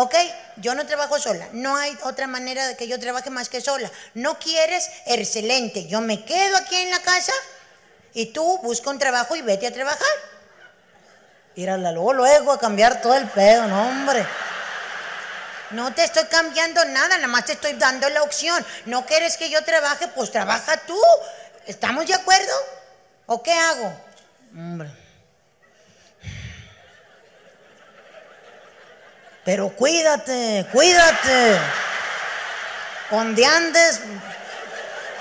¿Ok? 0.00 0.14
Yo 0.56 0.74
no 0.74 0.86
trabajo 0.86 1.18
sola. 1.18 1.46
No 1.52 1.76
hay 1.76 1.94
otra 2.04 2.26
manera 2.26 2.66
de 2.66 2.74
que 2.74 2.88
yo 2.88 2.98
trabaje 2.98 3.28
más 3.28 3.50
que 3.50 3.60
sola. 3.60 3.90
¿No 4.14 4.38
quieres? 4.38 4.90
Excelente. 5.04 5.86
Yo 5.88 6.00
me 6.00 6.24
quedo 6.24 6.56
aquí 6.56 6.74
en 6.76 6.90
la 6.90 7.00
casa 7.00 7.34
y 8.14 8.32
tú 8.32 8.58
busca 8.62 8.88
un 8.88 8.98
trabajo 8.98 9.36
y 9.36 9.42
vete 9.42 9.66
a 9.66 9.72
trabajar. 9.74 10.08
Mírala, 11.54 11.92
luego, 11.92 12.14
luego 12.14 12.52
a 12.52 12.58
cambiar 12.58 13.02
todo 13.02 13.14
el 13.14 13.28
pedo, 13.28 13.66
no, 13.66 13.88
hombre. 13.88 14.26
No 15.72 15.92
te 15.92 16.04
estoy 16.04 16.24
cambiando 16.24 16.82
nada, 16.86 17.16
nada 17.16 17.28
más 17.28 17.44
te 17.44 17.52
estoy 17.52 17.74
dando 17.74 18.08
la 18.08 18.22
opción. 18.22 18.64
¿No 18.86 19.04
quieres 19.04 19.36
que 19.36 19.50
yo 19.50 19.62
trabaje? 19.64 20.08
Pues 20.08 20.32
trabaja 20.32 20.78
tú. 20.78 20.98
¿Estamos 21.66 22.06
de 22.06 22.14
acuerdo? 22.14 22.54
¿O 23.26 23.42
qué 23.42 23.52
hago? 23.52 23.92
Hombre. 24.56 24.99
Pero 29.44 29.70
cuídate, 29.70 30.66
cuídate. 30.72 31.58
Donde 33.10 33.44
andes, 33.44 34.00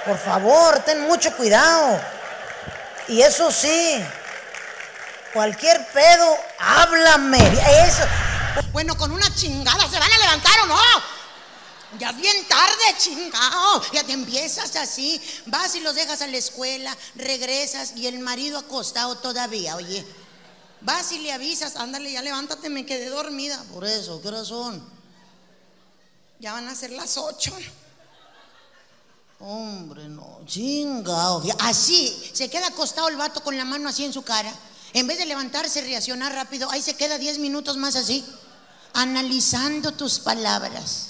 por 0.05 0.17
favor, 0.17 0.79
ten 0.79 1.01
mucho 1.01 1.35
cuidado. 1.35 1.99
Y 3.07 3.21
eso 3.21 3.51
sí, 3.51 4.03
cualquier 5.33 5.87
pedo, 5.87 6.37
háblame. 6.59 7.39
Eso. 7.87 8.03
Bueno, 8.71 8.95
con 8.97 9.11
una 9.11 9.33
chingada, 9.33 9.89
¿se 9.89 9.99
van 9.99 10.11
a 10.11 10.17
levantar 10.17 10.59
o 10.63 10.65
no? 10.67 10.79
Ya 11.97 12.11
es 12.11 12.17
bien 12.17 12.47
tarde, 12.47 12.97
chingado. 12.97 13.81
Ya 13.91 14.03
te 14.03 14.11
empiezas 14.11 14.75
así. 14.75 15.19
Vas 15.47 15.73
y 15.75 15.79
los 15.79 15.95
dejas 15.95 16.21
a 16.21 16.27
la 16.27 16.37
escuela, 16.37 16.95
regresas 17.15 17.93
y 17.95 18.05
el 18.05 18.19
marido 18.19 18.59
acostado 18.59 19.17
todavía, 19.17 19.75
oye. 19.75 20.05
Vas 20.81 21.11
y 21.11 21.19
le 21.19 21.33
avisas, 21.33 21.75
ándale, 21.75 22.11
ya 22.11 22.21
levántate, 22.21 22.69
me 22.69 22.85
quedé 22.85 23.09
dormida. 23.09 23.61
Por 23.73 23.85
eso, 23.85 24.21
¿qué 24.21 24.31
razón? 24.31 24.81
Ya 26.39 26.53
van 26.53 26.67
a 26.67 26.75
ser 26.75 26.91
las 26.91 27.17
ocho. 27.17 27.53
Hombre, 29.39 30.07
no, 30.07 30.39
chingado. 30.45 31.43
Así, 31.59 32.13
se 32.33 32.49
queda 32.49 32.67
acostado 32.67 33.07
el 33.09 33.17
vato 33.17 33.41
con 33.43 33.57
la 33.57 33.65
mano 33.65 33.89
así 33.89 34.05
en 34.05 34.13
su 34.13 34.21
cara. 34.21 34.53
En 34.93 35.05
vez 35.07 35.17
de 35.17 35.25
levantarse, 35.25 35.81
reaccionar 35.81 36.33
rápido, 36.33 36.69
ahí 36.71 36.81
se 36.81 36.95
queda 36.95 37.17
10 37.17 37.39
minutos 37.39 37.77
más 37.77 37.95
así, 37.95 38.25
analizando 38.93 39.91
tus 39.93 40.19
palabras. 40.19 41.07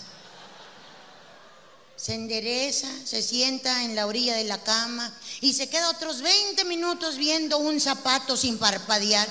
Se 1.96 2.14
endereza, 2.14 2.88
se 3.06 3.22
sienta 3.22 3.84
en 3.84 3.96
la 3.96 4.06
orilla 4.08 4.36
de 4.36 4.46
la 4.46 4.62
cama 4.64 5.12
y 5.42 5.54
se 5.54 5.70
queda 5.70 5.90
otros 5.90 6.22
20 6.22 6.64
minutos 6.66 7.18
viendo 7.18 7.58
un 7.58 7.80
zapato 7.80 8.38
sin 8.38 8.58
parpadear. 8.58 9.28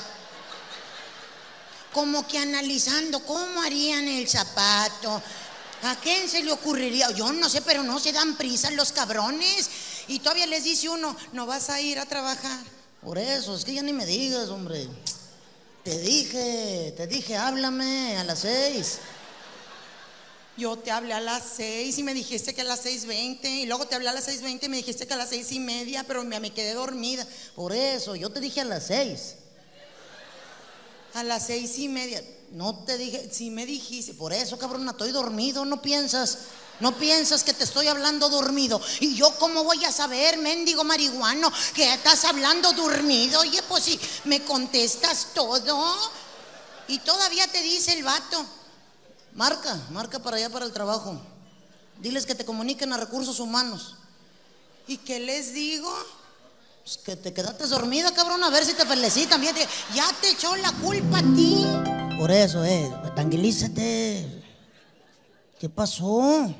Como 1.93 2.26
que 2.26 2.39
analizando 2.39 3.24
cómo 3.24 3.62
harían 3.62 4.07
el 4.09 4.28
zapato. 4.28 5.22
¿A 5.82 5.97
quién 5.97 6.28
se 6.28 6.43
le 6.43 6.53
ocurriría? 6.53 7.11
Yo 7.12 7.32
no 7.32 7.49
sé, 7.49 7.62
pero 7.62 7.82
no 7.82 7.99
se 7.99 8.12
dan 8.12 8.36
prisa 8.36 8.70
los 8.72 8.93
cabrones. 8.93 9.70
Y 10.09 10.18
todavía 10.18 10.47
les 10.47 10.64
dice 10.64 10.89
uno, 10.89 11.16
no 11.32 11.47
vas 11.47 11.70
a 11.70 11.80
ir 11.80 11.99
a 11.99 12.07
trabajar. 12.07 12.59
Por 13.03 13.18
eso, 13.18 13.55
es 13.55 13.64
que 13.64 13.74
ya 13.74 13.82
ni 13.82 13.93
me 13.93 14.07
digas, 14.07 14.49
hombre. 14.49 14.89
Te 15.84 15.99
dije, 16.01 16.93
te 16.97 17.07
dije, 17.07 17.36
háblame 17.36 18.16
a 18.16 18.24
las 18.24 18.41
seis. 18.41 18.99
Yo 20.57 20.76
te 20.76 20.91
hablé 20.91 21.14
a 21.14 21.20
las 21.20 21.45
seis 21.57 21.97
y 21.99 22.03
me 22.03 22.12
dijiste 22.12 22.53
que 22.53 22.62
a 22.62 22.64
las 22.64 22.80
seis 22.80 23.07
veinte. 23.07 23.49
Y 23.49 23.66
luego 23.66 23.86
te 23.86 23.95
hablé 23.95 24.09
a 24.09 24.12
las 24.12 24.24
seis 24.24 24.43
veinte 24.43 24.66
y 24.66 24.68
me 24.68 24.78
dijiste 24.78 25.07
que 25.07 25.14
a 25.14 25.16
las 25.16 25.28
seis 25.28 25.53
y 25.53 25.61
media, 25.61 26.05
pero 26.05 26.24
me, 26.24 26.53
quedé 26.53 26.74
dormida. 26.74 27.24
Por 27.55 27.72
eso, 27.72 28.16
yo 28.16 28.30
te 28.30 28.41
dije 28.41 28.61
a 28.61 28.64
las 28.64 28.89
seis. 28.89 29.36
A 31.18 31.24
las 31.24 31.46
seis 31.46 31.76
y 31.78 31.88
media. 31.88 32.22
No 32.52 32.84
te 32.84 32.96
dije, 32.96 33.28
si 33.32 33.50
me 33.50 33.66
dijiste, 33.66 34.14
por 34.14 34.32
eso, 34.32 34.56
cabrón, 34.56 34.88
estoy 34.88 35.10
dormido, 35.10 35.64
no 35.64 35.82
piensas. 35.82 36.38
No 36.78 36.96
piensas 36.96 37.42
que 37.42 37.52
te 37.52 37.64
estoy 37.64 37.88
hablando 37.88 38.28
dormido. 38.28 38.80
¿Y 39.00 39.16
yo 39.16 39.36
cómo 39.40 39.64
voy 39.64 39.84
a 39.84 39.90
saber, 39.90 40.38
mendigo 40.38 40.84
marihuano, 40.84 41.52
que 41.74 41.92
estás 41.92 42.24
hablando 42.24 42.72
dormido? 42.72 43.40
Oye, 43.40 43.60
pues 43.64 43.82
si 43.82 43.98
me 44.26 44.44
contestas 44.44 45.30
todo. 45.34 45.96
Y 46.86 47.00
todavía 47.00 47.48
te 47.48 47.64
dice 47.64 47.94
el 47.94 48.04
vato. 48.04 48.46
Marca, 49.34 49.74
marca 49.90 50.20
para 50.20 50.36
allá 50.36 50.50
para 50.50 50.66
el 50.66 50.72
trabajo. 50.72 51.20
Diles 52.00 52.26
que 52.26 52.36
te 52.36 52.44
comuniquen 52.44 52.92
a 52.92 52.96
recursos 52.96 53.40
humanos. 53.40 53.96
¿Y 54.86 54.98
qué 54.98 55.18
les 55.18 55.52
digo? 55.52 55.92
Pues 56.89 56.97
que 56.97 57.16
te 57.16 57.34
quedaste 57.34 57.66
dormida, 57.66 58.14
cabrón, 58.14 58.43
a 58.43 58.49
ver 58.49 58.64
si 58.64 58.72
te 58.72 58.86
felicitan. 58.86 59.39
Bien, 59.43 59.55
ya 59.95 60.07
te 60.22 60.30
echó 60.30 60.57
la 60.57 60.72
culpa 60.72 61.18
a 61.18 61.22
ti. 61.22 61.66
Por 62.16 62.30
eso, 62.30 62.64
eh, 62.64 62.91
tranquilízate. 63.14 64.43
¿Qué 65.61 65.68
pasó? 65.68 66.51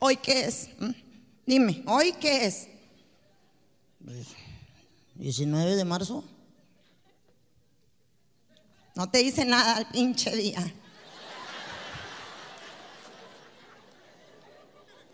¿Hoy 0.00 0.18
qué 0.18 0.44
es? 0.44 0.68
¿Mm? 0.78 0.90
Dime, 1.46 1.82
¿hoy 1.86 2.12
qué 2.20 2.44
es? 2.44 2.68
Pues, 4.04 4.26
19 5.14 5.76
de 5.76 5.84
marzo. 5.86 6.22
No 8.94 9.10
te 9.10 9.22
hice 9.22 9.46
nada 9.46 9.76
al 9.76 9.88
pinche 9.88 10.36
día. 10.36 10.74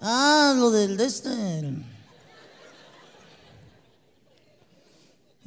Ah, 0.01 0.55
lo 0.57 0.73
del 0.73 0.97
de 0.97 1.05
este. 1.05 1.97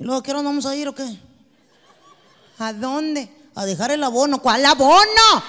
¿Y 0.02 0.04
luego 0.04 0.24
qué 0.24 0.32
hora 0.32 0.42
vamos 0.42 0.66
a 0.66 0.76
ir 0.76 0.88
o 0.88 0.96
qué? 0.96 1.06
¿A 2.58 2.74
dónde? 2.74 3.32
A 3.54 3.66
dejar 3.66 3.92
el 3.92 4.04
abono. 4.04 4.42
¿Cuál 4.42 4.66
abono? 4.66 5.44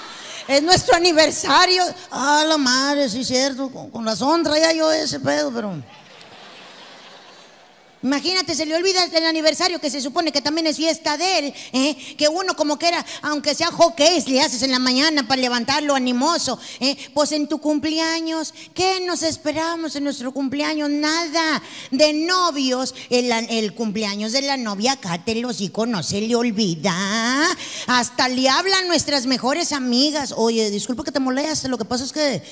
Es 0.47 0.63
nuestro 0.63 0.95
aniversario. 0.95 1.83
Ah, 2.11 2.45
la 2.47 2.59
madre, 2.59 3.09
sí, 3.09 3.25
cierto. 3.25 3.71
Con, 3.71 3.91
con 3.91 4.05
razón 4.05 4.43
traía 4.43 4.75
yo 4.75 4.93
ese 4.93 5.21
pedo, 5.21 5.51
pero. 5.55 5.83
Imagínate, 8.03 8.57
se 8.57 8.67
le 8.67 8.75
olvida 8.75 9.05
el 9.05 9.27
aniversario 9.27 9.81
que 9.81 9.89
se 9.89 10.01
supone 10.01 10.33
que 10.33 10.41
también 10.41 10.67
es 10.67 10.77
fiesta 10.77 11.17
de 11.17 11.39
él, 11.39 11.55
¿eh? 11.73 11.97
que 12.17 12.29
uno 12.29 12.57
como 12.57 12.77
que 12.77 12.89
era, 12.89 13.05
aunque 13.23 13.55
sea 13.55 13.71
hockey, 13.71 14.25
le 14.27 14.41
haces 14.41 14.63
en 14.63 14.73
la 14.73 14.81
mañana 14.81 15.27
para 15.29 15.41
levantarlo 15.41 15.95
animoso, 15.95 16.59
¿eh? 16.81 16.97
pues 17.15 17.31
en 17.31 17.47
tu 17.47 17.59
cumpleaños, 17.59 18.53
¿qué 18.75 19.01
nos 19.07 19.23
esperamos 19.23 19.95
en 19.95 20.03
nuestro 20.03 20.33
cumpleaños? 20.33 20.91
Nada, 20.91 21.63
de 21.93 22.13
novios, 22.13 22.93
el, 23.09 23.73
cumpleaños 23.75 24.33
de 24.33 24.43
la 24.43 24.57
novia, 24.57 24.97
cállate 24.97 25.33
el 25.33 25.45
hocico, 25.45 25.87
no 25.87 26.03
se 26.03 26.21
le 26.21 26.35
olvida, 26.35 26.93
hasta 27.87 28.29
le 28.29 28.49
hablan 28.49 28.89
nuestras 28.89 29.27
mejores 29.27 29.73
amigas, 29.73 30.35
oye, 30.37 30.71
disculpa 30.71 31.05
que 31.05 31.13
te 31.13 31.21
moleste, 31.21 31.69
lo 31.69 31.79
que 31.79 31.85
pasa 31.85 32.05
es 32.05 32.13
que 32.13 32.43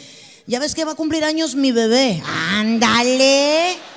ya 0.46 0.61
ves 0.61 0.76
que 0.76 0.84
va 0.84 0.92
a 0.92 0.96
cumplir 0.96 1.24
años 1.24 1.57
mi 1.57 1.72
bebé, 1.72 2.22
ándale. 2.53 3.89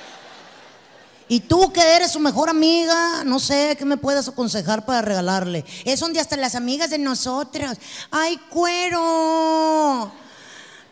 Y 1.28 1.40
tú 1.40 1.72
que 1.72 1.80
eres 1.80 2.12
su 2.12 2.20
mejor 2.20 2.50
amiga, 2.50 3.24
no 3.24 3.40
sé 3.40 3.76
qué 3.78 3.84
me 3.84 3.96
puedas 3.96 4.28
aconsejar 4.28 4.84
para 4.84 5.00
regalarle. 5.00 5.64
Es 5.84 6.00
donde 6.00 6.20
hasta 6.20 6.36
las 6.36 6.54
amigas 6.54 6.90
de 6.90 6.98
nosotras. 6.98 7.78
¡Ay, 8.10 8.38
cuero! 8.50 10.12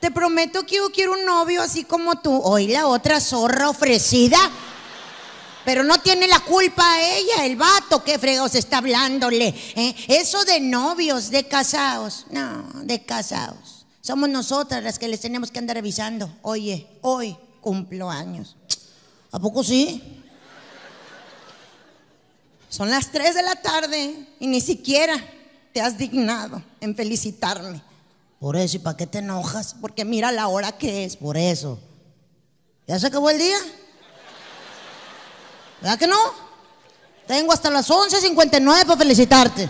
Te 0.00 0.10
prometo 0.10 0.64
que 0.64 0.76
yo 0.76 0.90
quiero 0.90 1.12
un 1.12 1.24
novio 1.24 1.62
así 1.62 1.84
como 1.84 2.18
tú. 2.20 2.40
Hoy 2.42 2.68
la 2.68 2.86
otra 2.86 3.20
zorra 3.20 3.68
ofrecida. 3.68 4.38
Pero 5.64 5.84
no 5.84 6.00
tiene 6.00 6.26
la 6.26 6.40
culpa 6.40 7.00
ella, 7.00 7.44
el 7.44 7.54
vato 7.54 8.02
que 8.02 8.18
fregados 8.18 8.54
está 8.54 8.78
hablándole. 8.78 9.54
¿eh? 9.76 9.94
Eso 10.08 10.44
de 10.44 10.60
novios, 10.60 11.30
de 11.30 11.46
casados. 11.46 12.26
No, 12.30 12.64
de 12.82 13.04
casados. 13.04 13.86
Somos 14.00 14.28
nosotras 14.28 14.82
las 14.82 14.98
que 14.98 15.06
les 15.06 15.20
tenemos 15.20 15.52
que 15.52 15.60
andar 15.60 15.78
avisando. 15.78 16.28
Oye, 16.42 16.88
hoy 17.02 17.36
cumplo 17.60 18.10
años. 18.10 18.56
¿A 19.30 19.38
poco 19.38 19.62
sí? 19.62 20.21
Son 22.72 22.88
las 22.88 23.12
3 23.12 23.34
de 23.34 23.42
la 23.42 23.56
tarde 23.56 24.14
y 24.40 24.46
ni 24.46 24.62
siquiera 24.62 25.22
te 25.74 25.82
has 25.82 25.98
dignado 25.98 26.62
en 26.80 26.96
felicitarme. 26.96 27.82
Por 28.40 28.56
eso, 28.56 28.78
¿y 28.78 28.80
para 28.80 28.96
qué 28.96 29.06
te 29.06 29.18
enojas? 29.18 29.76
Porque 29.78 30.06
mira 30.06 30.32
la 30.32 30.48
hora 30.48 30.72
que 30.72 31.04
es, 31.04 31.18
por 31.18 31.36
eso. 31.36 31.78
¿Ya 32.86 32.98
se 32.98 33.08
acabó 33.08 33.28
el 33.28 33.36
día? 33.36 33.58
¿Verdad 35.82 35.98
que 35.98 36.06
no? 36.06 36.16
Tengo 37.26 37.52
hasta 37.52 37.68
las 37.68 37.90
11.59 37.90 38.86
para 38.86 38.96
felicitarte. 38.96 39.68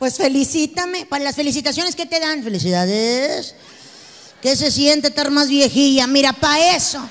Pues 0.00 0.16
felicítame. 0.16 1.06
Para 1.06 1.22
las 1.22 1.36
felicitaciones 1.36 1.94
que 1.94 2.06
te 2.06 2.18
dan, 2.18 2.42
felicidades. 2.42 3.54
¿Qué 4.42 4.56
se 4.56 4.72
siente 4.72 5.08
estar 5.08 5.30
más 5.30 5.46
viejilla? 5.46 6.08
Mira, 6.08 6.32
para 6.32 6.74
eso. 6.74 7.08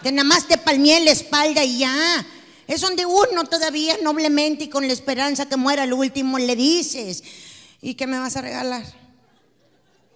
Que 0.00 0.12
nada 0.12 0.28
más 0.28 0.46
te 0.46 0.58
palmé 0.58 1.00
la 1.00 1.10
espalda 1.10 1.64
y 1.64 1.78
ya. 1.78 2.24
Es 2.66 2.80
donde 2.80 3.06
uno 3.06 3.44
todavía 3.44 3.96
noblemente 4.02 4.64
y 4.64 4.68
con 4.68 4.86
la 4.86 4.92
esperanza 4.92 5.46
que 5.46 5.56
muera 5.56 5.84
el 5.84 5.92
último 5.92 6.38
le 6.38 6.56
dices. 6.56 7.22
¿Y 7.80 7.94
qué 7.94 8.06
me 8.06 8.18
vas 8.18 8.36
a 8.36 8.42
regalar? 8.42 8.84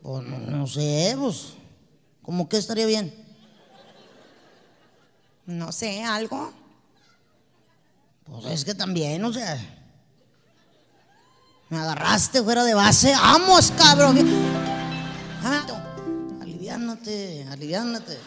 Pues 0.02 0.24
no, 0.24 0.66
sé, 0.66 1.14
pues. 1.18 1.54
¿Cómo 2.22 2.48
que 2.48 2.56
estaría 2.56 2.86
bien? 2.86 3.14
No 5.46 5.70
sé, 5.72 6.02
algo. 6.02 6.52
Pues 8.24 8.46
es 8.46 8.64
que 8.64 8.74
también, 8.74 9.24
o 9.24 9.32
sea. 9.32 9.58
Me 11.68 11.78
agarraste 11.78 12.42
fuera 12.42 12.64
de 12.64 12.74
base. 12.74 13.12
¡Vamos, 13.12 13.72
cabrón! 13.76 14.18
Ah, 15.44 15.64
aliviánate, 16.40 17.46
aliviánate. 17.48 18.18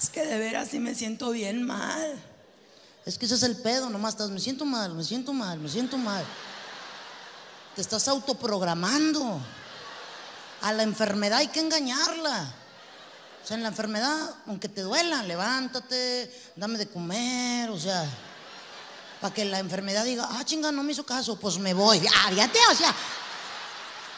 Es 0.00 0.08
que 0.08 0.24
de 0.24 0.38
veras 0.38 0.68
sí 0.68 0.78
me 0.78 0.94
siento 0.94 1.30
bien 1.30 1.62
mal. 1.62 2.22
Es 3.06 3.18
que 3.18 3.26
ese 3.26 3.36
es 3.36 3.44
el 3.44 3.54
pedo, 3.54 3.88
nomás 3.88 4.14
estás, 4.14 4.30
me 4.30 4.40
siento 4.40 4.64
mal, 4.64 4.92
me 4.92 5.04
siento 5.04 5.32
mal, 5.32 5.60
me 5.60 5.68
siento 5.68 5.96
mal. 5.96 6.24
Te 7.76 7.80
estás 7.80 8.08
autoprogramando. 8.08 9.40
A 10.62 10.72
la 10.72 10.82
enfermedad 10.82 11.38
hay 11.38 11.46
que 11.46 11.60
engañarla. 11.60 12.52
O 13.44 13.46
sea, 13.46 13.56
en 13.56 13.62
la 13.62 13.68
enfermedad, 13.68 14.34
aunque 14.48 14.68
te 14.68 14.80
duela, 14.80 15.22
levántate, 15.22 16.50
dame 16.56 16.78
de 16.78 16.88
comer, 16.88 17.70
o 17.70 17.78
sea, 17.78 18.04
para 19.20 19.32
que 19.32 19.44
la 19.44 19.60
enfermedad 19.60 20.04
diga, 20.04 20.26
ah, 20.28 20.44
chinga, 20.44 20.72
no 20.72 20.82
me 20.82 20.90
hizo 20.90 21.06
caso, 21.06 21.38
pues 21.38 21.58
me 21.58 21.74
voy. 21.74 22.04
Ah, 22.12 22.30
fíjate, 22.30 22.58
o 22.72 22.74
sea, 22.74 22.92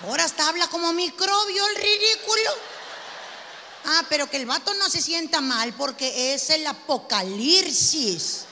ahora 0.07 0.25
hasta 0.25 0.49
habla 0.49 0.67
como 0.69 0.95
microbio 0.95 1.67
el 1.67 1.77
ridículo. 1.77 2.51
Ah, 3.85 4.03
pero 4.09 4.31
que 4.31 4.39
el 4.39 4.47
vato 4.47 4.73
no 4.75 4.89
se 4.89 5.03
sienta 5.03 5.43
mal 5.43 5.75
porque 5.75 6.33
es 6.33 6.49
el 6.49 6.67
apocalipsis. 6.67 8.48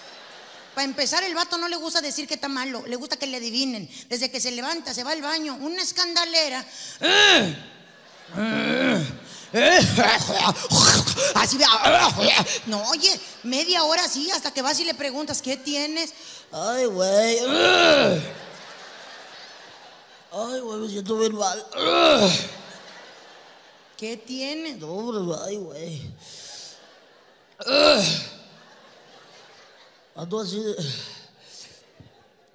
Para 0.76 0.84
empezar, 0.84 1.24
el 1.24 1.34
vato 1.34 1.56
no 1.56 1.68
le 1.68 1.76
gusta 1.76 2.02
decir 2.02 2.28
que 2.28 2.34
está 2.34 2.48
malo, 2.48 2.84
le 2.86 2.96
gusta 2.96 3.16
que 3.16 3.26
le 3.26 3.38
adivinen. 3.38 3.88
Desde 4.10 4.30
que 4.30 4.42
se 4.42 4.50
levanta, 4.50 4.92
se 4.92 5.04
va 5.04 5.12
al 5.12 5.22
baño, 5.22 5.54
una 5.54 5.80
escandalera. 5.80 6.62
Así, 11.34 11.58
no, 12.66 12.86
oye, 12.90 13.18
media 13.44 13.84
hora 13.84 14.04
así 14.04 14.30
hasta 14.30 14.50
que 14.50 14.60
vas 14.60 14.78
y 14.78 14.84
le 14.84 14.92
preguntas, 14.92 15.40
¿qué 15.40 15.56
tienes? 15.56 16.12
Ay, 16.52 16.84
güey. 16.84 17.38
Ay, 20.30 20.60
güey, 20.60 20.78
me 20.78 20.90
siento 20.90 21.16
bien 21.16 21.36
mal. 21.36 21.66
¿Qué 23.96 24.18
tienes? 24.18 24.76
No, 24.76 25.42
ay, 25.42 25.56
güey. 25.56 26.02
Ando 30.16 30.40
así, 30.40 30.62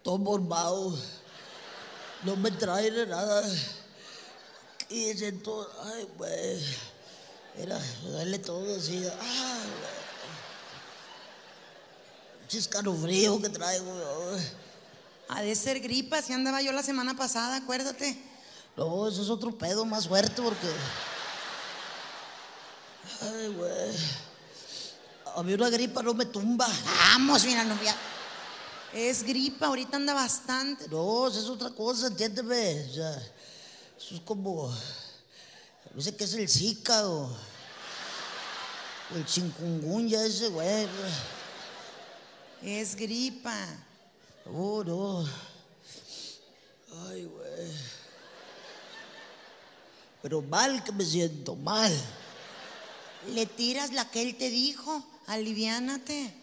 todo 0.04 0.18
mormado. 0.18 0.98
No 2.24 2.36
me 2.36 2.50
trae 2.50 2.90
de 2.90 3.06
nada. 3.06 3.48
Y 4.90 5.14
siento, 5.14 5.70
ay, 5.84 6.08
güey. 6.18 6.60
Mira, 7.58 7.80
me 8.04 8.10
duele 8.10 8.40
todo 8.40 8.76
así. 8.76 8.98
Ay, 8.98 9.62
güey. 9.62 10.02
Chiscano 12.48 12.96
frío 12.96 13.40
que 13.40 13.50
traigo. 13.50 13.86
güey. 13.86 14.42
Ha 15.30 15.42
de 15.44 15.56
ser 15.56 15.80
gripa, 15.80 16.22
si 16.22 16.34
andaba 16.34 16.62
yo 16.62 16.72
la 16.72 16.84
semana 16.84 17.16
pasada, 17.16 17.58
acuérdate. 17.58 18.22
No, 18.76 19.08
eso 19.08 19.22
es 19.22 19.30
otro 19.30 19.56
pedo 19.56 19.86
más 19.86 20.08
fuerte 20.08 20.42
porque. 20.42 20.68
Ay, 23.22 23.54
güey. 23.54 24.31
A 25.36 25.44
mí 25.44 25.54
una 25.54 25.70
gripa 25.70 26.04
no 26.04 26.14
me 26.14 26.26
tumba. 26.26 26.68
Vamos, 26.86 27.46
mira, 27.46 27.64
no, 27.64 27.82
ya. 27.82 27.96
Es 28.94 29.24
gripa, 29.24 29.68
ahorita 29.68 29.98
anda 29.98 30.14
bastante. 30.14 30.88
No, 30.90 31.28
es 31.28 31.38
otra 31.48 31.70
cosa, 31.70 32.08
entiéndeme. 32.08 32.86
O 32.90 32.94
sea, 32.94 33.16
eso 33.98 34.16
es 34.16 34.22
como. 34.22 34.74
No 35.94 36.02
sé 36.02 36.16
qué 36.16 36.26
es 36.26 36.34
el 36.34 36.50
Zika 36.50 37.08
o. 37.08 37.24
o 37.24 39.16
el 39.16 39.26
chikungunya 39.26 40.26
ese, 40.26 40.50
güey. 40.50 40.88
Es 42.62 42.96
gripa. 42.96 43.56
Oh, 44.54 44.84
no. 44.84 45.26
Ay, 47.08 47.24
güey. 47.26 47.72
Pero 50.22 50.42
mal 50.42 50.84
que 50.84 50.92
me 50.92 51.06
siento, 51.06 51.56
mal. 51.56 51.92
Le 53.34 53.46
tiras 53.46 53.92
la 53.92 54.10
que 54.10 54.22
él 54.22 54.38
te 54.38 54.50
dijo, 54.50 55.04
aliviánate. 55.28 56.34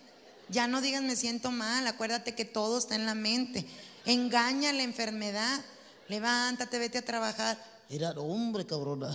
Ya 0.49 0.66
no 0.66 0.81
digas 0.81 1.03
me 1.03 1.14
siento 1.16 1.51
mal, 1.51 1.87
acuérdate 1.87 2.35
que 2.35 2.45
todo 2.45 2.79
está 2.79 2.95
en 2.95 3.05
la 3.07 3.14
mente. 3.14 3.66
Engaña 4.07 4.72
la 4.72 4.83
enfermedad. 4.83 5.61
Levántate, 6.09 6.79
vete 6.79 6.99
a 6.99 7.05
trabajar. 7.05 7.62
Era 7.91 8.11
hombre, 8.12 8.64
cabrona. 8.66 9.14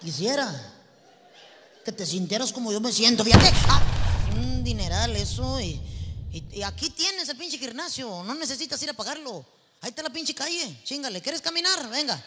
Quisiera 0.00 0.48
que 1.84 1.92
te 1.92 2.06
sintieras 2.06 2.52
como 2.52 2.72
yo 2.72 2.80
me 2.80 2.92
siento. 2.92 3.24
Fíjate, 3.24 3.50
ah, 3.68 3.82
un 4.36 4.64
dineral 4.64 5.14
eso. 5.16 5.60
Y, 5.60 5.78
y- 6.32 6.44
y 6.52 6.62
aquí 6.62 6.88
tienes 6.90 7.28
el 7.28 7.36
pinche 7.36 7.58
gimnasio. 7.58 8.22
No 8.24 8.34
necesitas 8.34 8.82
ir 8.82 8.90
a 8.90 8.94
pagarlo. 8.94 9.44
Ahí 9.82 9.90
está 9.90 10.02
la 10.02 10.10
pinche 10.10 10.34
calle. 10.34 10.80
Chingale, 10.84 11.20
¿quieres 11.20 11.42
caminar? 11.42 11.88
Venga. 11.90 12.22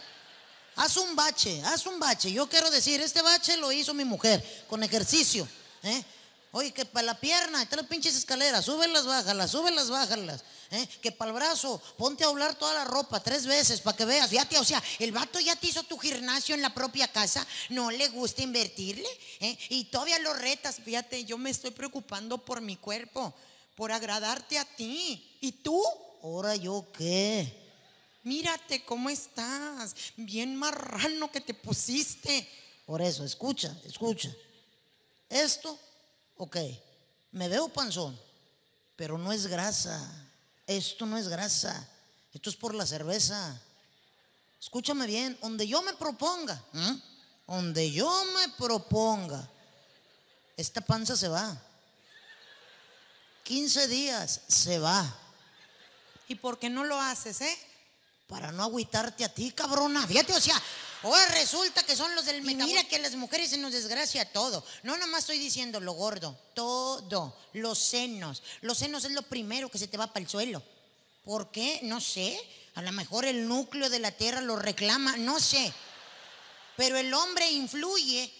Haz 0.75 0.97
un 0.97 1.15
bache, 1.15 1.61
haz 1.65 1.85
un 1.85 1.99
bache. 1.99 2.31
Yo 2.31 2.47
quiero 2.47 2.69
decir, 2.71 2.99
este 3.01 3.21
bache 3.21 3.57
lo 3.57 3.71
hizo 3.71 3.93
mi 3.93 4.03
mujer 4.03 4.43
con 4.67 4.83
ejercicio. 4.83 5.47
¿eh? 5.83 6.03
Oye, 6.51 6.71
que 6.71 6.85
para 6.85 7.05
la 7.05 7.19
pierna, 7.19 7.67
las 7.69 7.85
pinches 7.87 8.15
escaleras, 8.15 8.65
súbelas, 8.65 9.05
bájalas, 9.05 9.51
súbelas, 9.51 9.89
bájalas. 9.89 10.43
¿eh? 10.71 10.87
Que 11.01 11.11
para 11.11 11.29
el 11.29 11.35
brazo, 11.35 11.81
ponte 11.97 12.23
a 12.23 12.27
doblar 12.27 12.55
toda 12.55 12.73
la 12.73 12.85
ropa 12.85 13.21
tres 13.21 13.45
veces 13.45 13.81
para 13.81 13.97
que 13.97 14.05
veas. 14.05 14.29
Fíjate, 14.29 14.57
o 14.57 14.63
sea, 14.63 14.81
el 14.99 15.11
vato 15.11 15.39
ya 15.39 15.55
te 15.55 15.67
hizo 15.67 15.83
tu 15.83 15.97
gimnasio 15.97 16.55
en 16.55 16.61
la 16.61 16.73
propia 16.73 17.07
casa, 17.07 17.45
no 17.69 17.91
le 17.91 18.07
gusta 18.09 18.41
invertirle, 18.41 19.07
¿eh? 19.39 19.57
Y 19.69 19.85
todavía 19.85 20.19
lo 20.19 20.33
retas. 20.33 20.77
Fíjate, 20.83 21.25
yo 21.25 21.37
me 21.37 21.49
estoy 21.49 21.71
preocupando 21.71 22.39
por 22.39 22.61
mi 22.61 22.77
cuerpo, 22.77 23.33
por 23.75 23.91
agradarte 23.91 24.57
a 24.57 24.65
ti. 24.65 25.37
¿Y 25.41 25.51
tú? 25.51 25.83
¿Ahora 26.23 26.55
yo 26.55 26.85
qué? 26.95 27.62
Mírate 28.23 28.85
cómo 28.85 29.09
estás, 29.09 29.95
bien 30.15 30.55
marrano 30.55 31.31
que 31.31 31.41
te 31.41 31.53
pusiste. 31.53 32.49
Por 32.85 33.01
eso, 33.01 33.23
escucha, 33.25 33.75
escucha. 33.85 34.33
Esto, 35.29 35.77
ok, 36.37 36.57
me 37.31 37.49
veo 37.49 37.67
panzón, 37.69 38.17
pero 38.95 39.17
no 39.17 39.31
es 39.31 39.47
grasa. 39.47 40.29
Esto 40.65 41.05
no 41.05 41.17
es 41.17 41.27
grasa. 41.27 41.89
Esto 42.33 42.49
es 42.49 42.55
por 42.55 42.73
la 42.73 42.85
cerveza. 42.85 43.61
Escúchame 44.59 45.05
bien, 45.05 45.37
donde 45.41 45.67
yo 45.67 45.81
me 45.81 45.93
proponga, 45.93 46.63
¿m? 46.73 47.01
donde 47.45 47.91
yo 47.91 48.09
me 48.33 48.47
proponga, 48.53 49.49
esta 50.55 50.79
panza 50.79 51.17
se 51.17 51.27
va. 51.27 51.61
15 53.43 53.87
días 53.89 54.41
se 54.47 54.79
va. 54.79 55.19
¿Y 56.29 56.35
por 56.35 56.57
qué 56.57 56.69
no 56.69 56.85
lo 56.85 56.99
haces, 56.99 57.41
eh? 57.41 57.57
Para 58.33 58.51
no 58.51 58.63
agüitarte 58.63 59.23
a 59.23 59.29
ti, 59.29 59.51
cabrona. 59.51 60.07
Fíjate, 60.07 60.33
o 60.33 60.41
sea, 60.41 60.59
ahora 61.03 61.23
resulta 61.27 61.83
que 61.83 61.95
son 61.95 62.15
los 62.15 62.25
del 62.25 62.37
Y 62.37 62.55
Mira 62.55 62.83
que 62.85 62.95
a 62.95 62.99
las 62.99 63.13
mujeres 63.13 63.51
se 63.51 63.59
nos 63.59 63.73
desgracia 63.73 64.25
todo. 64.25 64.65
No 64.81 64.97
nomás 64.97 65.19
estoy 65.19 65.37
diciendo 65.37 65.79
lo 65.79 65.93
gordo, 65.93 66.35
todo. 66.55 67.37
Los 67.53 67.77
senos. 67.77 68.41
Los 68.61 68.79
senos 68.79 69.05
es 69.05 69.11
lo 69.11 69.21
primero 69.21 69.69
que 69.69 69.77
se 69.77 69.87
te 69.87 69.97
va 69.97 70.07
para 70.07 70.23
el 70.23 70.27
suelo. 70.27 70.63
¿Por 71.23 71.51
qué? 71.51 71.81
No 71.83 72.01
sé. 72.01 72.41
A 72.73 72.81
lo 72.81 72.91
mejor 72.91 73.25
el 73.25 73.47
núcleo 73.47 73.87
de 73.87 73.99
la 73.99 74.09
tierra 74.09 74.41
lo 74.41 74.55
reclama, 74.55 75.15
no 75.17 75.39
sé. 75.39 75.71
Pero 76.75 76.97
el 76.97 77.13
hombre 77.13 77.51
influye 77.51 78.33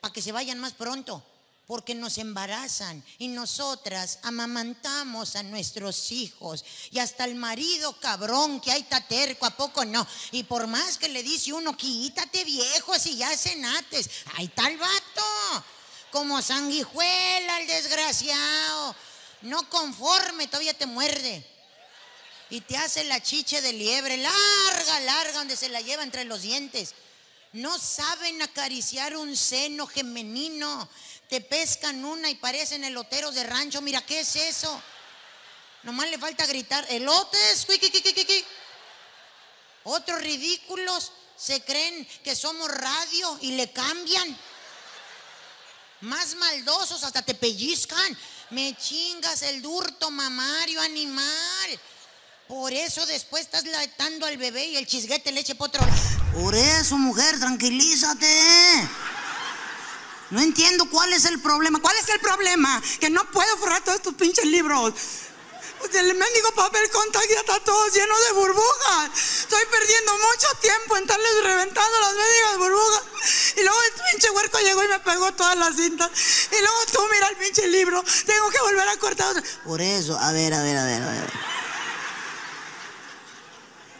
para 0.00 0.12
que 0.12 0.22
se 0.22 0.30
vayan 0.30 0.60
más 0.60 0.74
pronto, 0.74 1.24
porque 1.70 1.94
nos 1.94 2.18
embarazan 2.18 3.00
y 3.16 3.28
nosotras 3.28 4.18
amamantamos 4.24 5.36
a 5.36 5.44
nuestros 5.44 6.10
hijos 6.10 6.64
y 6.90 6.98
hasta 6.98 7.24
el 7.24 7.36
marido 7.36 7.92
cabrón 8.00 8.60
que 8.60 8.72
hay 8.72 8.82
taterco, 8.82 9.46
¿a 9.46 9.56
poco 9.56 9.84
no? 9.84 10.04
Y 10.32 10.42
por 10.42 10.66
más 10.66 10.98
que 10.98 11.08
le 11.08 11.22
dice 11.22 11.52
uno, 11.52 11.76
quítate 11.76 12.42
viejo 12.42 12.98
si 12.98 13.16
ya 13.16 13.36
cenates, 13.36 14.10
ahí 14.34 14.46
está 14.46 14.66
el 14.66 14.78
vato, 14.78 15.64
como 16.10 16.42
sanguijuela 16.42 17.60
el 17.60 17.68
desgraciado, 17.68 18.96
no 19.42 19.70
conforme, 19.70 20.48
todavía 20.48 20.74
te 20.74 20.86
muerde. 20.86 21.46
Y 22.50 22.62
te 22.62 22.78
hace 22.78 23.04
la 23.04 23.22
chiche 23.22 23.62
de 23.62 23.72
liebre, 23.74 24.16
larga, 24.16 25.00
larga, 25.02 25.34
donde 25.34 25.56
se 25.56 25.68
la 25.68 25.80
lleva 25.80 26.02
entre 26.02 26.24
los 26.24 26.42
dientes. 26.42 26.96
No 27.52 27.78
saben 27.78 28.40
acariciar 28.42 29.16
un 29.16 29.36
seno 29.36 29.86
femenino. 29.86 30.88
Te 31.30 31.40
pescan 31.40 32.04
una 32.04 32.28
y 32.28 32.34
parecen 32.34 32.82
eloteros 32.82 33.36
de 33.36 33.44
rancho. 33.44 33.80
Mira, 33.80 34.04
¿qué 34.04 34.20
es 34.20 34.34
eso? 34.34 34.82
Nomás 35.84 36.10
le 36.10 36.18
falta 36.18 36.44
gritar, 36.44 36.84
elotes, 36.90 37.64
qui, 37.66 37.78
qui, 37.78 37.88
qui, 37.88 38.02
qui, 38.02 38.12
qui, 38.12 38.24
qui". 38.24 38.44
Otros 39.84 40.20
ridículos 40.20 41.12
se 41.36 41.62
creen 41.62 42.06
que 42.24 42.34
somos 42.34 42.68
radio 42.68 43.38
y 43.42 43.52
le 43.52 43.70
cambian. 43.70 44.36
Más 46.00 46.34
maldosos, 46.34 47.04
hasta 47.04 47.22
te 47.22 47.34
pellizcan. 47.34 48.18
Me 48.50 48.76
chingas 48.76 49.42
el 49.42 49.62
durto 49.62 50.10
mamario 50.10 50.80
animal. 50.80 51.80
Por 52.48 52.72
eso 52.72 53.06
después 53.06 53.44
estás 53.44 53.64
latando 53.66 54.26
al 54.26 54.36
bebé 54.36 54.66
y 54.66 54.76
el 54.76 54.86
chisguete 54.88 55.30
le 55.30 55.42
eche 55.42 55.54
por 55.54 55.68
otro. 55.68 55.86
Por 56.34 56.56
eso, 56.56 56.98
mujer, 56.98 57.38
tranquilízate. 57.38 58.88
No 60.30 60.40
entiendo 60.40 60.88
cuál 60.88 61.12
es 61.12 61.24
el 61.24 61.40
problema. 61.40 61.80
¿Cuál 61.80 61.96
es 61.96 62.08
el 62.08 62.20
problema? 62.20 62.80
Que 63.00 63.10
no 63.10 63.28
puedo 63.30 63.56
forrar 63.58 63.82
todos 63.82 63.96
estos 63.96 64.14
pinches 64.14 64.44
libros. 64.44 64.94
Pues 65.80 65.94
El 65.94 66.14
mendigo 66.14 66.50
papel 66.54 66.88
contact 66.90 67.26
ya 67.30 67.40
está 67.40 67.58
todo 67.60 67.88
lleno 67.88 68.14
de 68.20 68.32
burbujas. 68.32 69.10
Estoy 69.40 69.62
perdiendo 69.70 70.12
mucho 70.12 70.46
tiempo 70.60 70.96
en 70.96 71.02
estarles 71.04 71.42
reventando 71.42 72.00
las 72.00 72.14
mendigas 72.14 72.58
burbujas. 72.58 73.02
Y 73.56 73.62
luego 73.62 73.78
el 73.82 74.02
pinche 74.10 74.30
huerco 74.30 74.58
llegó 74.60 74.84
y 74.84 74.88
me 74.88 75.00
pegó 75.00 75.32
todas 75.32 75.56
las 75.56 75.74
cintas. 75.74 76.10
Y 76.52 76.60
luego 76.60 76.78
tú 76.92 77.00
mira 77.10 77.28
el 77.28 77.36
pinche 77.36 77.66
libro. 77.68 78.04
Tengo 78.26 78.50
que 78.50 78.60
volver 78.60 78.88
a 78.88 78.96
cortar. 78.98 79.42
Por 79.64 79.80
eso, 79.80 80.18
a 80.18 80.32
ver, 80.32 80.52
a 80.52 80.62
ver, 80.62 80.76
a 80.76 80.84
ver, 80.84 81.02
a 81.02 81.08
ver. 81.08 81.30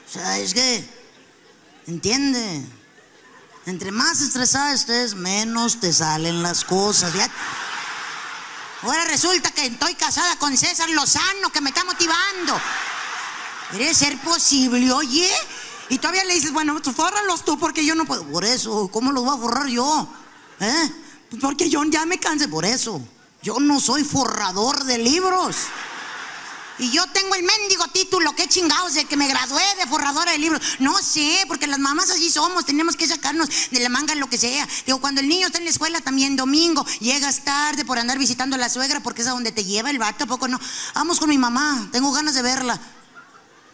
O 0.06 0.12
sea, 0.12 0.38
es 0.38 0.52
que, 0.52 0.84
entiende, 1.86 2.62
entre 3.66 3.92
más 3.92 4.20
estresada 4.20 4.72
estés, 4.72 5.14
menos 5.14 5.80
te 5.80 5.92
salen 5.92 6.42
las 6.42 6.64
cosas. 6.64 7.12
¿ya? 7.14 7.30
Ahora 8.82 9.04
resulta 9.04 9.50
que 9.50 9.66
estoy 9.66 9.94
casada 9.94 10.36
con 10.36 10.56
César 10.56 10.88
Lozano, 10.90 11.50
que 11.52 11.60
me 11.60 11.70
está 11.70 11.84
motivando. 11.84 12.58
¿Debe 13.72 13.94
ser 13.94 14.18
posible, 14.18 14.90
oye? 14.92 15.30
Y 15.90 15.98
todavía 15.98 16.24
le 16.24 16.34
dices, 16.34 16.52
bueno, 16.52 16.80
tú 16.80 16.92
fórralos 16.92 17.44
tú 17.44 17.58
porque 17.58 17.84
yo 17.84 17.94
no 17.94 18.04
puedo. 18.04 18.24
Por 18.24 18.44
eso, 18.44 18.88
¿cómo 18.88 19.12
los 19.12 19.24
voy 19.24 19.36
a 19.36 19.40
forrar 19.40 19.66
yo? 19.66 20.08
¿Eh? 20.60 20.92
Pues 21.28 21.42
porque 21.42 21.68
yo 21.68 21.82
ya 21.84 22.06
me 22.06 22.18
cansé, 22.18 22.48
por 22.48 22.64
eso. 22.64 23.00
Yo 23.42 23.60
no 23.60 23.80
soy 23.80 24.04
forrador 24.04 24.84
de 24.84 24.98
libros. 24.98 25.56
Y 26.78 26.90
yo 26.90 27.06
tengo 27.08 27.34
el 27.34 27.42
mendigo 27.42 27.86
título, 27.88 28.32
qué 28.34 28.48
chingados, 28.48 28.94
de 28.94 29.04
que 29.04 29.16
me 29.16 29.28
gradué 29.28 29.62
de 29.78 29.86
forradora 29.86 30.32
de 30.32 30.38
libros. 30.38 30.62
No 30.78 30.96
sé, 30.98 31.44
porque 31.48 31.66
las 31.66 31.78
mamás 31.78 32.10
así 32.10 32.30
somos, 32.30 32.64
tenemos 32.64 32.96
que 32.96 33.06
sacarnos 33.06 33.48
de 33.70 33.80
la 33.80 33.88
manga 33.88 34.14
lo 34.14 34.28
que 34.28 34.38
sea. 34.38 34.66
Digo, 34.86 35.00
cuando 35.00 35.20
el 35.20 35.28
niño 35.28 35.46
está 35.46 35.58
en 35.58 35.64
la 35.64 35.70
escuela 35.70 36.00
también 36.00 36.36
domingo, 36.36 36.84
llegas 37.00 37.44
tarde 37.44 37.84
por 37.84 37.98
andar 37.98 38.18
visitando 38.18 38.56
a 38.56 38.58
la 38.58 38.68
suegra, 38.68 39.00
porque 39.00 39.22
es 39.22 39.28
a 39.28 39.32
donde 39.32 39.52
te 39.52 39.64
lleva 39.64 39.90
el 39.90 39.98
vato, 39.98 40.24
¿a 40.24 40.26
poco 40.26 40.48
no? 40.48 40.58
Vamos 40.94 41.18
con 41.18 41.28
mi 41.28 41.38
mamá, 41.38 41.88
tengo 41.92 42.12
ganas 42.12 42.34
de 42.34 42.42
verla. 42.42 42.80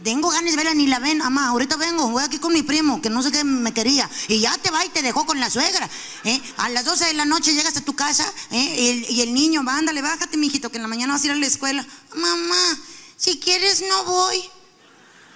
Tengo 0.02 0.28
ganas 0.28 0.50
de 0.50 0.56
verla, 0.56 0.74
ni 0.74 0.86
la 0.86 0.98
ven, 0.98 1.18
mamá. 1.18 1.48
Ahorita 1.48 1.76
vengo, 1.76 2.10
voy 2.10 2.22
aquí 2.22 2.38
con 2.38 2.52
mi 2.52 2.62
primo, 2.62 3.00
que 3.00 3.08
no 3.08 3.22
sé 3.22 3.32
qué 3.32 3.44
me 3.44 3.72
quería. 3.72 4.08
Y 4.28 4.40
ya 4.40 4.56
te 4.58 4.70
va 4.70 4.84
y 4.84 4.90
te 4.90 5.00
dejó 5.00 5.24
con 5.24 5.40
la 5.40 5.48
suegra. 5.48 5.88
¿eh? 6.24 6.40
A 6.58 6.68
las 6.68 6.84
12 6.84 7.06
de 7.06 7.14
la 7.14 7.24
noche 7.24 7.54
llegas 7.54 7.76
a 7.78 7.80
tu 7.80 7.94
casa 7.94 8.30
¿eh? 8.50 9.06
y, 9.08 9.20
el, 9.22 9.32
niño, 9.32 9.64
va, 9.64 9.78
ándale, 9.78 10.02
bájate, 10.02 10.36
mijito, 10.36 10.70
que 10.70 10.76
en 10.76 10.82
la 10.82 10.88
mañana 10.88 11.14
vas 11.14 11.22
a 11.22 11.26
ir 11.26 11.32
a 11.32 11.36
la 11.36 11.46
escuela. 11.46 11.86
Mamá, 12.14 12.78
si 13.16 13.38
quieres 13.40 13.82
no 13.88 14.04
voy. 14.04 14.44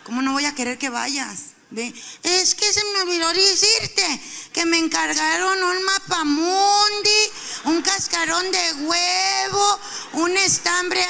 ¿Cómo 0.05 0.21
no 0.21 0.33
voy 0.33 0.45
a 0.45 0.55
querer 0.55 0.77
que 0.77 0.91
vayas? 0.91 1.50
Es 1.73 2.55
que 2.57 2.73
se 2.73 2.83
me 2.93 3.03
olvidó 3.03 3.33
decirte 3.33 4.21
que 4.53 4.67
me 4.67 4.79
encargaron 4.79 5.63
un 5.63 5.85
mapamundi, 5.85 7.31
un 7.65 7.81
cascarón 7.83 8.51
de 8.51 8.73
huevo, 8.73 9.81
un 10.15 10.37
estambre 10.37 11.05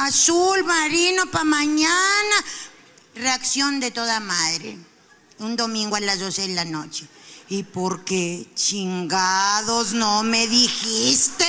azul 0.00 0.64
marino 0.64 1.26
para 1.26 1.44
mañana. 1.44 2.44
Reacción 3.14 3.78
de 3.78 3.90
toda 3.90 4.20
madre. 4.20 4.78
Un 5.38 5.54
domingo 5.54 5.96
a 5.96 6.00
las 6.00 6.18
12 6.18 6.42
de 6.48 6.54
la 6.54 6.64
noche. 6.64 7.06
¿Y 7.50 7.62
por 7.64 8.04
qué 8.04 8.46
chingados 8.54 9.92
no 9.92 10.22
me 10.22 10.46
dijiste? 10.46 11.46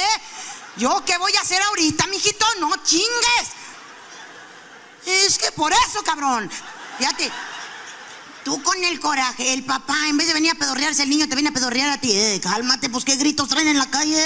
¿Yo 0.76 1.04
qué 1.06 1.18
voy 1.18 1.34
a 1.38 1.42
hacer 1.42 1.62
ahorita, 1.62 2.06
mijito? 2.08 2.46
No 2.60 2.76
chingues. 2.84 3.48
Es 5.06 5.38
que 5.38 5.54
por 5.54 5.72
eso, 5.72 6.04
cabrón. 6.04 6.52
Fíjate. 6.98 7.32
Tú 8.46 8.62
con 8.62 8.82
el 8.84 9.00
coraje, 9.00 9.54
el 9.54 9.64
papá, 9.64 9.98
en 10.08 10.18
vez 10.18 10.28
de 10.28 10.36
venir 10.36 10.52
a 10.52 10.54
pedorrearse 10.54 11.02
el 11.02 11.10
niño, 11.10 11.28
te 11.28 11.34
viene 11.34 11.50
a 11.50 11.52
pedorrear 11.52 11.90
a 11.90 11.98
ti. 11.98 12.12
Eh, 12.12 12.40
cálmate, 12.40 12.92
pues 12.92 13.04
qué 13.04 13.16
gritos 13.16 13.50
traen 13.50 13.68
en 13.70 13.80
la 13.80 13.90
calle. 13.90 14.24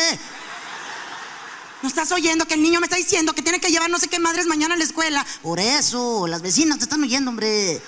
¿No 1.81 1.87
estás 1.87 2.11
oyendo 2.11 2.45
que 2.45 2.55
el 2.55 2.61
niño 2.61 2.81
me 2.81 2.87
está 2.87 2.97
diciendo 2.97 3.31
que 3.31 3.41
tiene 3.41 3.61
que 3.61 3.69
llevar 3.69 3.89
no 3.89 3.97
sé 3.97 4.09
qué 4.09 4.19
madres 4.19 4.45
mañana 4.45 4.73
a 4.73 4.77
la 4.77 4.83
escuela? 4.83 5.25
Por 5.41 5.61
eso, 5.61 6.27
las 6.27 6.41
vecinas 6.41 6.79
te 6.79 6.83
están 6.83 7.01
oyendo, 7.01 7.29
hombre. 7.29 7.81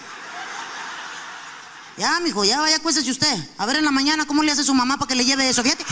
Ya, 1.98 2.18
mijo, 2.22 2.46
ya 2.46 2.62
vaya, 2.62 2.78
acuéstese 2.78 3.12
usted. 3.12 3.50
A 3.58 3.66
ver 3.66 3.76
en 3.76 3.84
la 3.84 3.92
mañana 3.92 4.26
cómo 4.26 4.42
le 4.42 4.54
hace 4.54 4.64
su 4.64 4.74
mamá 4.74 4.96
para 4.96 5.10
que 5.10 5.16
le 5.16 5.26
lleve 5.26 5.50
eso. 5.50 5.62
Fíjate. 5.64 5.84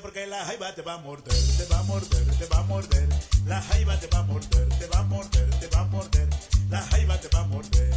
porque 0.00 0.26
la 0.26 0.44
jaiba 0.44 0.74
te 0.74 0.82
va 0.82 0.94
a 0.94 0.98
morder, 0.98 1.34
te 1.56 1.64
va 1.66 1.78
a 1.78 1.82
morder, 1.84 2.24
te 2.36 2.46
va 2.46 2.58
a 2.58 2.62
morder. 2.64 3.08
La 3.46 3.62
jaiba 3.62 3.98
te 3.98 4.06
va 4.08 4.18
a 4.18 4.22
morder, 4.22 4.68
te 4.78 4.86
va 4.86 4.98
a 4.98 5.02
morder, 5.04 5.50
te 5.60 5.66
va 5.68 5.80
a 5.80 5.84
morder. 5.84 6.28
La 6.70 6.82
jaiba 6.82 7.20
te 7.20 7.28
va 7.28 7.40
a 7.40 7.44
morder. 7.44 7.94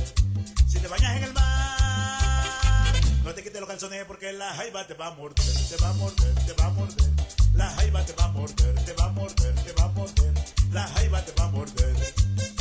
Si 0.67 0.79
te 0.79 0.87
bañas 0.87 1.17
en 1.17 1.23
el 1.23 1.33
mar, 1.33 2.93
no 3.23 3.33
te 3.33 3.43
quites 3.43 3.59
los 3.59 3.69
calzones 3.69 4.05
porque 4.05 4.31
la 4.33 4.53
jaiba 4.53 4.85
te 4.87 4.93
va 4.93 5.07
a 5.07 5.11
morder, 5.11 5.45
te 5.69 5.77
va 5.77 5.89
a 5.89 5.93
morder, 5.93 6.35
te 6.45 6.53
va 6.53 6.65
a 6.65 6.69
morder. 6.69 7.09
La 7.53 7.69
jaiba 7.71 8.05
te 8.05 8.13
va 8.13 8.25
a 8.25 8.27
morder, 8.29 8.85
te 8.85 8.93
va 8.93 9.05
a 9.05 9.09
morder, 9.09 9.55
te 9.55 9.73
va 9.73 9.83
a 9.83 9.89
morder. 9.89 10.33
La 10.71 10.87
jaiba 10.87 11.25
te 11.25 11.31
va 11.33 11.45
a 11.45 11.49
morder. 11.49 12.60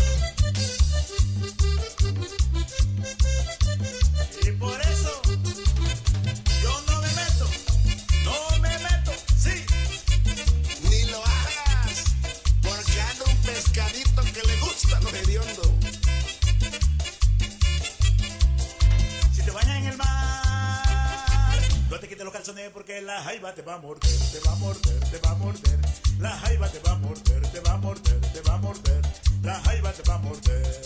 la 23.11 23.23
jaiba 23.23 23.53
te 23.53 23.63
va 23.63 23.75
a 23.75 23.79
morder, 23.79 24.19
te 24.33 24.39
va 24.47 24.53
a 24.53 24.55
morder, 24.57 25.01
te 25.11 25.19
va 25.19 25.31
a 25.31 25.35
morder. 25.35 25.79
La 26.21 26.31
jaiba 26.43 26.69
te 26.69 26.79
va 26.79 26.93
a 26.93 26.95
morder, 26.97 27.43
te 27.55 27.61
va 27.61 27.73
a 27.73 27.79
morder, 27.79 28.21
te 28.21 28.41
va 28.43 28.55
a 28.55 28.59
morder. 28.59 29.03
La 29.43 29.61
jaiba 29.65 29.93
te 29.93 30.03
va 30.09 30.15
a 30.15 30.19
morder. 30.19 30.83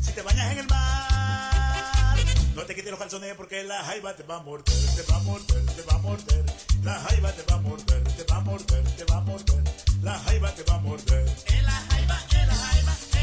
Si 0.00 0.12
te 0.12 0.22
bañas 0.22 0.52
en 0.52 0.58
el 0.58 0.68
mar, 0.68 2.16
no 2.54 2.62
te 2.62 2.74
quites 2.76 2.90
los 2.92 3.00
calzones 3.00 3.34
porque 3.34 3.64
la 3.64 3.82
jaiba 3.82 4.14
te 4.14 4.22
va 4.22 4.36
a 4.36 4.42
morder, 4.42 4.74
te 4.94 5.02
va 5.10 5.16
a 5.16 5.22
morder, 5.22 5.66
te 5.66 5.82
va 5.82 5.94
a 5.94 5.98
morder. 5.98 6.44
La 6.84 6.94
jaiba 7.00 7.32
te 7.32 7.42
va 7.42 7.56
a 7.56 7.60
morder, 7.60 8.04
te 8.04 8.24
va 8.30 8.36
a 8.36 8.40
morder, 8.40 8.84
te 8.96 9.04
va 9.04 9.16
a 9.16 9.20
morder. 9.22 9.62
La 10.02 10.18
jaiba 10.20 10.54
te 10.54 10.62
va 10.62 10.74
a 10.74 10.78
morder. 10.78 11.26
En 11.46 11.64
la 11.64 11.78
jaiba, 11.90 12.18
en 12.30 12.46
la 12.46 12.54
jaiba. 12.54 13.13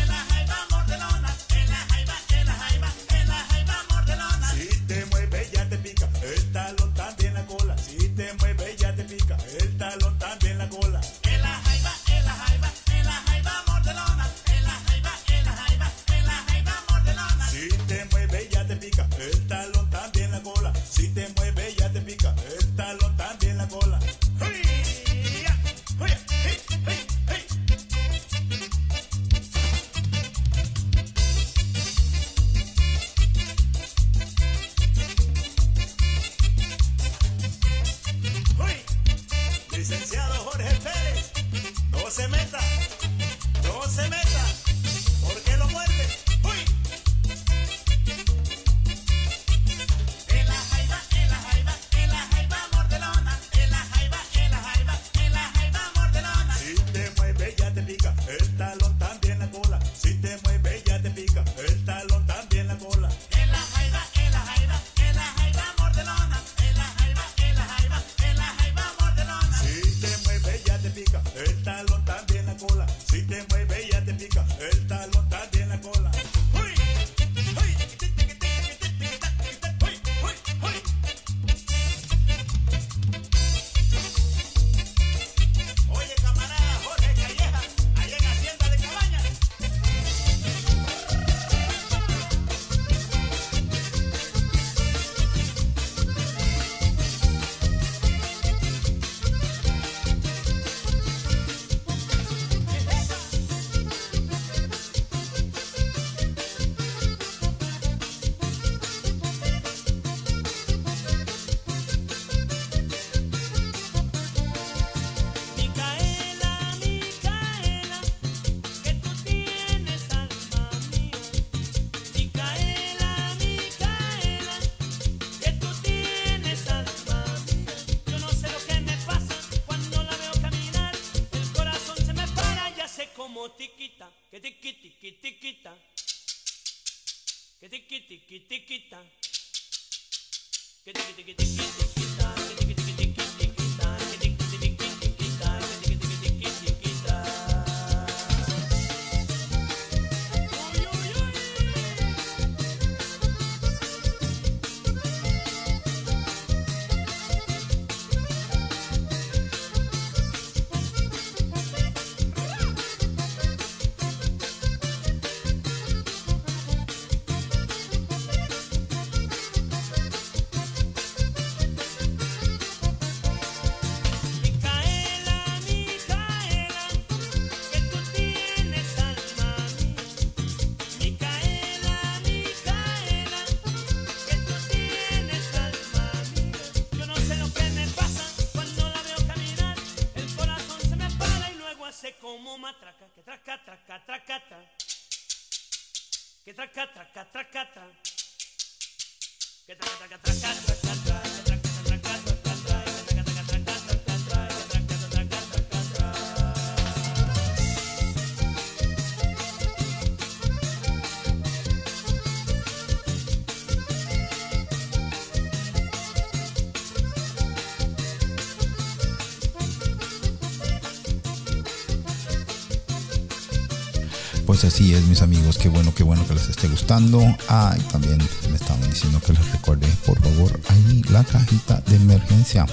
Pues 224.62 224.76
así 224.76 224.94
es, 224.94 225.02
mis 225.06 225.24
amigos. 225.24 225.58
Qué 225.58 225.70
bueno, 225.70 225.92
qué 225.96 226.04
bueno 226.04 226.28
que 226.28 226.36
les 226.36 226.48
esté 226.48 226.68
gustando. 226.68 227.20
Ah, 227.50 227.76
también 227.92 228.20
me 228.52 228.58
estaban 228.58 228.88
diciendo 228.88 229.20
que 229.20 229.34
les 229.34 229.52
recuerde, 229.52 229.88
por 230.06 230.22
favor, 230.22 230.62
ahí 230.70 231.02
la 231.10 231.24
cajita 231.24 231.82
de 231.88 231.96
emergencia. 231.96 232.68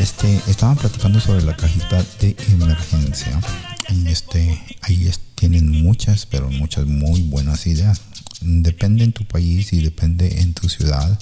Este, 0.00 0.40
estaban 0.46 0.78
platicando 0.78 1.20
sobre 1.20 1.42
la 1.42 1.54
cajita 1.54 2.02
de 2.20 2.34
emergencia. 2.48 3.38
Y 3.90 4.08
este, 4.08 4.58
ahí 4.80 5.10
tienen 5.34 5.68
muchas, 5.68 6.24
pero 6.24 6.50
muchas 6.50 6.86
muy 6.86 7.20
buenas 7.24 7.66
ideas. 7.66 8.00
Depende 8.40 9.04
en 9.04 9.12
tu 9.12 9.26
país 9.26 9.74
y 9.74 9.82
depende 9.82 10.40
en 10.40 10.54
tu 10.54 10.70
ciudad. 10.70 11.18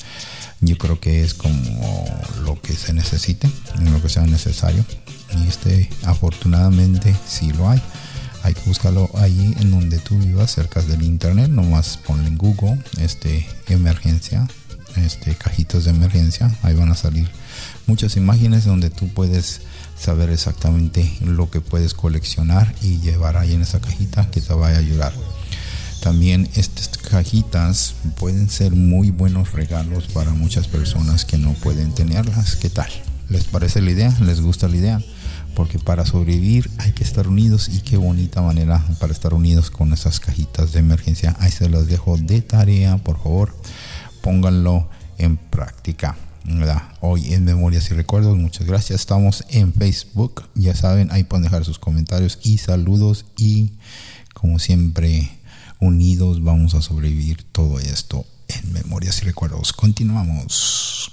Yo 0.60 0.78
creo 0.78 1.00
que 1.00 1.24
es 1.24 1.34
como 1.34 2.06
lo 2.44 2.62
que 2.62 2.74
se 2.74 2.92
necesite, 2.92 3.50
lo 3.80 4.00
que 4.00 4.08
sea 4.08 4.22
necesario. 4.26 4.84
Y 5.36 5.48
este, 5.48 5.90
afortunadamente, 6.04 7.16
sí 7.26 7.52
lo 7.52 7.68
hay. 7.68 7.82
Hay 8.42 8.54
que 8.54 8.62
buscarlo 8.62 9.08
ahí 9.14 9.54
en 9.60 9.70
donde 9.70 9.98
tú 9.98 10.18
vivas, 10.18 10.52
cerca 10.52 10.82
del 10.82 11.02
internet. 11.02 11.48
Nomás 11.48 11.96
ponle 11.96 12.28
en 12.28 12.38
Google, 12.38 12.82
este, 13.00 13.46
emergencia, 13.68 14.48
este, 14.96 15.34
cajitas 15.36 15.84
de 15.84 15.90
emergencia. 15.90 16.52
Ahí 16.62 16.74
van 16.74 16.90
a 16.90 16.96
salir 16.96 17.28
muchas 17.86 18.16
imágenes 18.16 18.64
donde 18.64 18.90
tú 18.90 19.08
puedes 19.08 19.60
saber 19.98 20.30
exactamente 20.30 21.10
lo 21.24 21.50
que 21.50 21.60
puedes 21.60 21.94
coleccionar 21.94 22.74
y 22.82 22.98
llevar 22.98 23.36
ahí 23.36 23.54
en 23.54 23.62
esa 23.62 23.80
cajita 23.80 24.28
que 24.30 24.40
te 24.40 24.52
vaya 24.54 24.76
a 24.76 24.80
ayudar. 24.80 25.12
También 26.02 26.48
estas 26.56 26.88
cajitas 26.98 27.94
pueden 28.18 28.50
ser 28.50 28.72
muy 28.72 29.12
buenos 29.12 29.52
regalos 29.52 30.08
para 30.08 30.32
muchas 30.32 30.66
personas 30.66 31.24
que 31.24 31.38
no 31.38 31.52
pueden 31.52 31.94
tenerlas. 31.94 32.56
¿Qué 32.56 32.70
tal? 32.70 32.90
¿Les 33.28 33.44
parece 33.44 33.80
la 33.80 33.92
idea? 33.92 34.16
¿Les 34.20 34.40
gusta 34.40 34.66
la 34.66 34.76
idea? 34.76 35.00
Porque 35.54 35.78
para 35.78 36.06
sobrevivir 36.06 36.70
hay 36.78 36.92
que 36.92 37.04
estar 37.04 37.28
unidos 37.28 37.68
y 37.68 37.80
qué 37.80 37.96
bonita 37.96 38.40
manera 38.40 38.84
para 38.98 39.12
estar 39.12 39.34
unidos 39.34 39.70
con 39.70 39.92
esas 39.92 40.18
cajitas 40.18 40.72
de 40.72 40.80
emergencia. 40.80 41.36
Ahí 41.40 41.50
se 41.50 41.68
las 41.68 41.86
dejo 41.86 42.16
de 42.16 42.40
tarea, 42.40 42.96
por 42.98 43.22
favor. 43.22 43.54
Pónganlo 44.22 44.88
en 45.18 45.36
práctica. 45.36 46.16
Hoy 47.00 47.34
en 47.34 47.44
Memorias 47.44 47.90
y 47.90 47.94
Recuerdos, 47.94 48.36
muchas 48.36 48.66
gracias. 48.66 49.00
Estamos 49.00 49.44
en 49.48 49.72
Facebook, 49.72 50.44
ya 50.54 50.74
saben, 50.74 51.10
ahí 51.12 51.24
pueden 51.24 51.44
dejar 51.44 51.64
sus 51.64 51.78
comentarios 51.78 52.38
y 52.42 52.58
saludos. 52.58 53.26
Y 53.36 53.72
como 54.34 54.58
siempre, 54.58 55.30
unidos 55.80 56.42
vamos 56.42 56.74
a 56.74 56.82
sobrevivir 56.82 57.44
todo 57.52 57.78
esto 57.78 58.24
en 58.48 58.72
Memorias 58.72 59.22
y 59.22 59.26
Recuerdos. 59.26 59.72
Continuamos. 59.72 61.12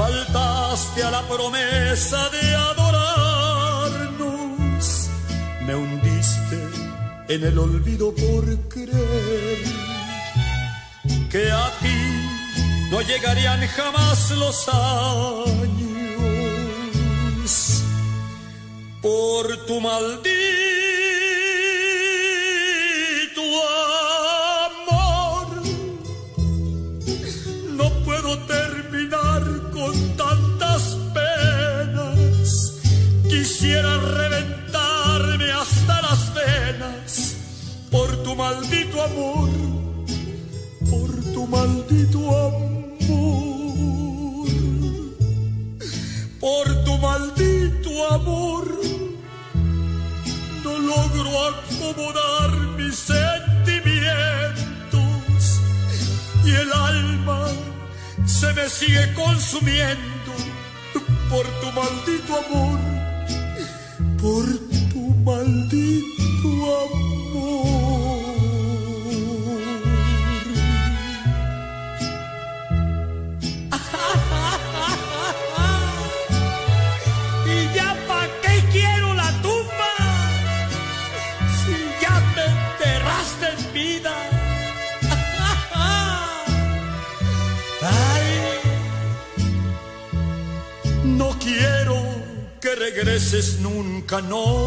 Faltaste 0.00 1.02
a 1.02 1.10
la 1.10 1.20
promesa 1.28 2.30
de 2.30 2.54
adorarnos, 2.70 3.50
me 5.66 5.74
hundiste 5.74 6.58
en 7.28 7.44
el 7.44 7.58
olvido 7.58 8.14
por 8.14 8.46
creer 8.70 9.58
que 11.30 11.52
a 11.52 11.70
ti 11.80 12.00
no 12.90 13.02
llegarían 13.02 13.60
jamás 13.76 14.30
los 14.30 14.68
años. 14.70 15.82
Por 19.02 19.66
tu 19.66 19.82
maldito 19.82 20.29
no. 94.22 94.59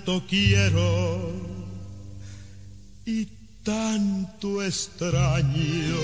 Tanto 0.00 0.24
quiero 0.26 1.30
y 3.04 3.26
tanto 3.62 4.62
extraño. 4.62 5.98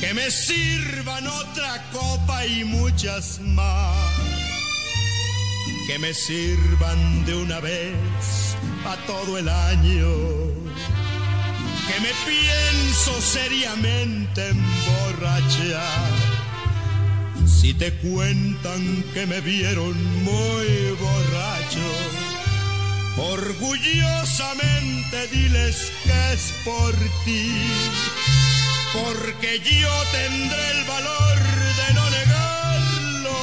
Que 0.00 0.12
me 0.12 0.28
sirvan 0.28 1.24
otra 1.28 1.84
copa 1.92 2.44
y 2.44 2.64
muchas 2.64 3.40
más. 3.40 3.96
Que 5.86 6.00
me 6.00 6.12
sirvan 6.12 7.24
de 7.26 7.34
una 7.36 7.60
vez 7.60 8.56
a 8.86 8.96
todo 9.06 9.38
el 9.38 9.48
año. 9.48 10.10
Que 11.86 12.00
me 12.00 12.12
pienso 12.26 13.20
seriamente 13.20 14.48
emborrachar 14.48 16.42
si 17.62 17.74
te 17.74 17.92
cuentan 17.92 19.04
que 19.14 19.24
me 19.24 19.40
vieron 19.40 19.94
muy 20.24 20.91
orgullosamente 23.22 25.28
diles 25.28 25.92
que 26.04 26.32
es 26.32 26.52
por 26.64 26.92
ti, 27.24 27.52
porque 28.92 29.60
yo 29.60 30.02
tendré 30.10 30.70
el 30.72 30.84
valor 30.84 31.38
de 31.78 31.94
no 31.94 32.10
negarlo. 32.10 33.38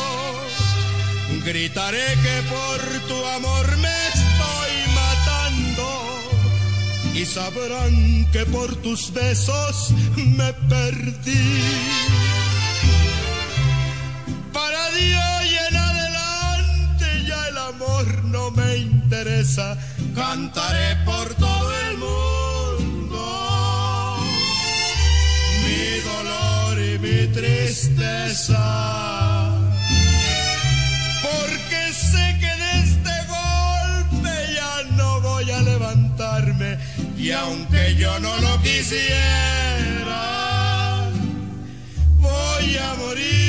Gritaré 1.45 2.17
que 2.23 2.43
por 2.49 2.81
tu 3.07 3.25
amor 3.25 3.77
me 3.77 4.07
estoy 4.07 4.87
matando 4.93 5.87
y 7.15 7.25
sabrán 7.25 8.29
que 8.31 8.45
por 8.45 8.75
tus 8.77 9.11
besos 9.13 9.91
me 10.15 10.53
perdí. 10.67 12.08
No 18.29 18.51
me 18.51 18.77
interesa. 18.77 19.77
Cantaré 20.15 20.95
por 21.05 21.33
todo 21.35 21.71
el 21.87 21.97
mundo 21.97 23.21
mi 25.65 25.99
dolor 26.11 26.79
y 26.79 26.99
mi 26.99 27.27
tristeza. 27.33 28.63
Porque 31.21 31.93
sé 31.93 32.37
que 32.39 32.53
de 32.63 32.71
este 32.83 33.15
golpe 33.35 34.33
ya 34.55 34.83
no 34.95 35.21
voy 35.21 35.51
a 35.51 35.61
levantarme. 35.61 36.77
Y 37.17 37.31
aunque 37.31 37.95
yo 37.95 38.19
no 38.19 38.35
lo 38.37 38.61
quisiera, 38.61 40.21
voy 42.17 42.77
a 42.77 42.95
morirme 42.95 43.48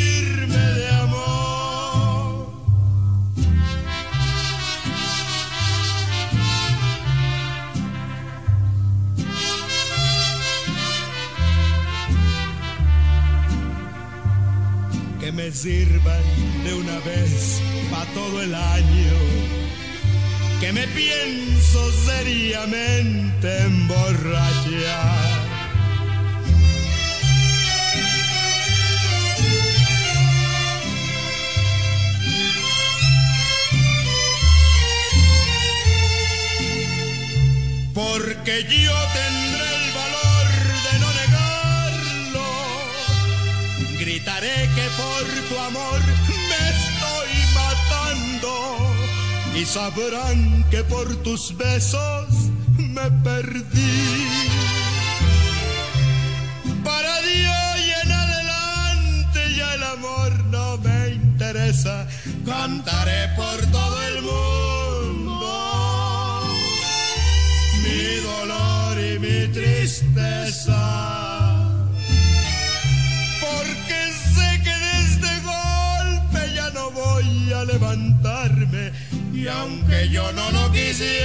me 15.41 15.51
sirvan 15.53 16.23
de 16.65 16.75
una 16.75 16.99
vez 17.01 17.61
pa' 17.91 18.05
todo 18.13 18.43
el 18.43 18.55
año. 18.55 19.17
Que 20.61 20.71
me 20.73 20.87
pienso 20.89 21.81
seriamente 22.09 23.49
emborrachar. 23.63 25.41
Porque 37.95 38.55
yo 38.85 38.97
tendré 39.19 39.69
el 39.77 39.93
valor 39.95 40.30
Gritaré 44.21 44.69
que 44.75 44.87
por 44.99 45.25
tu 45.49 45.59
amor 45.59 46.01
me 46.29 46.61
estoy 46.77 47.33
matando. 47.55 48.53
Y 49.55 49.65
sabrán 49.65 50.65
que 50.71 50.85
por 50.85 51.17
tus 51.23 51.57
besos 51.57 52.29
me 52.77 53.11
perdí. 53.23 54.29
Para 56.85 57.21
Dios 57.23 57.81
y 57.87 58.07
en 58.07 58.13
adelante 58.13 59.55
ya 59.57 59.75
el 59.75 59.83
amor 59.85 60.45
no 60.51 60.77
me 60.79 61.09
interesa. 61.15 62.07
Cantaré 62.45 63.29
por 63.37 63.59
todo 63.73 64.03
el 64.03 64.23
mundo 64.23 65.51
mi 67.83 68.17
dolor 68.21 69.01
y 69.01 69.19
mi 69.19 69.49
tristeza. 69.49 71.20
Levantarme. 77.81 78.93
Y 79.33 79.49
aunque 79.49 80.09
yo 80.11 80.31
no 80.33 80.51
lo 80.51 80.71
quisiera, 80.71 81.23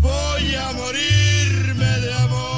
voy 0.00 0.54
a 0.54 0.72
morirme 0.72 2.00
de 2.00 2.14
amor. 2.14 2.53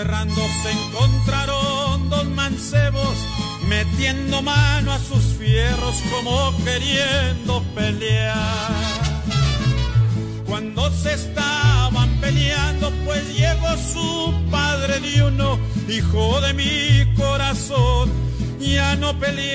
Errando 0.00 0.40
se 0.62 0.70
encontraron 0.72 2.08
dos 2.08 2.26
mancebos 2.26 3.16
metiendo 3.68 4.40
mano 4.42 4.92
a 4.92 4.98
sus 4.98 5.22
fierros 5.38 5.96
como 6.10 6.52
queriendo 6.64 7.62
pelear. 7.74 8.70
Cuando 10.46 10.90
se 10.90 11.14
estaban 11.14 12.08
peleando 12.20 12.90
pues 13.04 13.22
llegó 13.36 13.76
su 13.76 14.34
padre 14.50 15.00
de 15.00 15.22
uno, 15.22 15.58
hijo 15.88 16.40
de 16.40 16.54
mi 16.54 17.14
corazón, 17.14 18.10
ya 18.58 18.96
no 18.96 19.18
pelees 19.18 19.50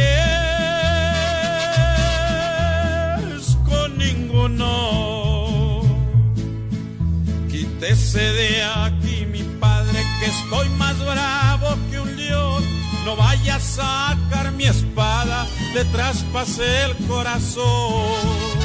con 3.68 3.98
ninguno. 3.98 5.82
Quítese 7.50 8.20
de 8.20 8.64
aquí, 8.64 9.15
estoy 10.26 10.70
más 10.70 10.98
bravo 11.00 11.78
que 11.90 12.00
un 12.00 12.16
león. 12.16 12.64
No 13.06 13.16
vaya 13.16 13.56
a 13.56 13.60
sacar 13.60 14.52
mi 14.54 14.66
espada, 14.66 15.46
le 15.74 15.86
traspasé 15.86 16.86
el 16.86 16.96
corazón. 17.08 18.56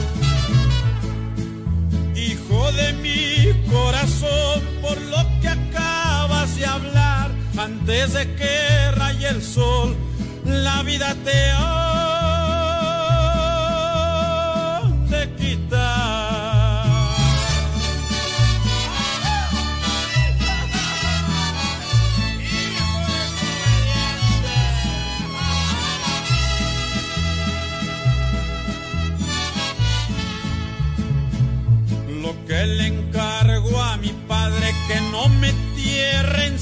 Hijo 2.15 2.73
de 2.73 2.93
mi 2.95 3.70
corazón, 3.70 4.62
por 4.81 5.01
lo 5.01 5.41
que 5.41 5.49
acabas 5.49 6.57
de 6.57 6.66
hablar, 6.66 7.31
antes 7.59 8.15
de 8.15 8.35
que 8.35 8.91
raye 8.93 9.28
el 9.28 9.43
sol, 9.43 9.97
la 10.45 10.82
vida 10.82 11.15
te 11.24 11.51
ha 11.51 12.10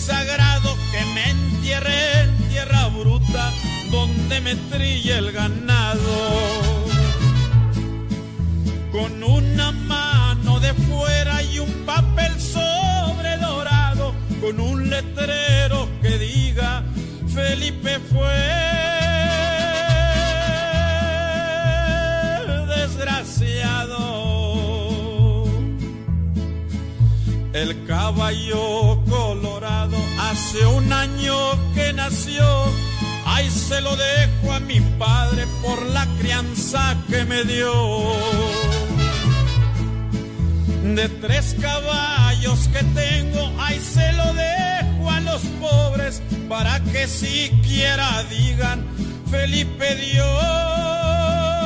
sagrado, 0.08 0.70
que 0.90 1.04
me 1.14 1.24
entierre 1.30 2.22
en 2.22 2.48
tierra 2.48 2.88
bruta 2.88 3.52
donde 3.90 4.40
me 4.40 4.54
trille 4.70 5.18
el 5.18 5.32
ganado. 5.32 6.16
Con 8.90 9.22
una 9.22 9.70
mano 9.72 10.60
de 10.60 10.72
fuera 10.72 11.42
y 11.42 11.58
un 11.58 11.72
papel 11.84 12.32
sobre 12.40 13.36
dorado, 13.36 14.14
con 14.40 14.58
un 14.60 14.88
letrero 14.88 15.88
que 16.00 16.18
diga 16.18 16.84
Felipe 17.34 18.00
fue 18.10 18.38
desgraciado. 22.76 23.98
El 27.52 27.84
caballo 27.86 29.02
hace 30.30 30.66
un 30.66 30.92
año 30.92 31.36
que 31.74 31.92
nació. 31.92 32.44
Ay, 33.24 33.50
se 33.50 33.80
lo 33.80 33.96
dejo 33.96 34.52
a 34.52 34.60
mi 34.60 34.80
padre 34.98 35.46
por 35.62 35.82
la 35.86 36.06
crianza 36.18 36.96
que 37.08 37.24
me 37.24 37.44
dio. 37.44 37.72
De 40.94 41.08
tres 41.08 41.56
caballos 41.60 42.68
que 42.68 42.82
tengo, 43.02 43.52
ay, 43.58 43.80
se 43.80 44.12
lo 44.12 44.34
dejo 44.34 45.10
a 45.10 45.20
los 45.20 45.42
pobres 45.60 46.22
para 46.48 46.80
que 46.80 47.06
siquiera 47.06 48.24
digan, 48.30 48.86
Felipe 49.30 49.94
Dios 49.96 51.57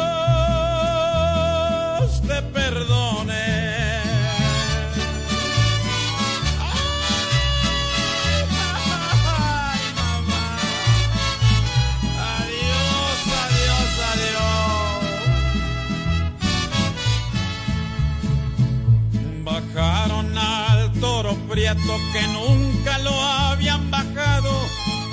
prieto 21.53 22.01
que 22.15 22.27
nunca 22.29 22.97
lo 23.01 23.13
habían 23.13 23.91
bajado, 23.91 24.51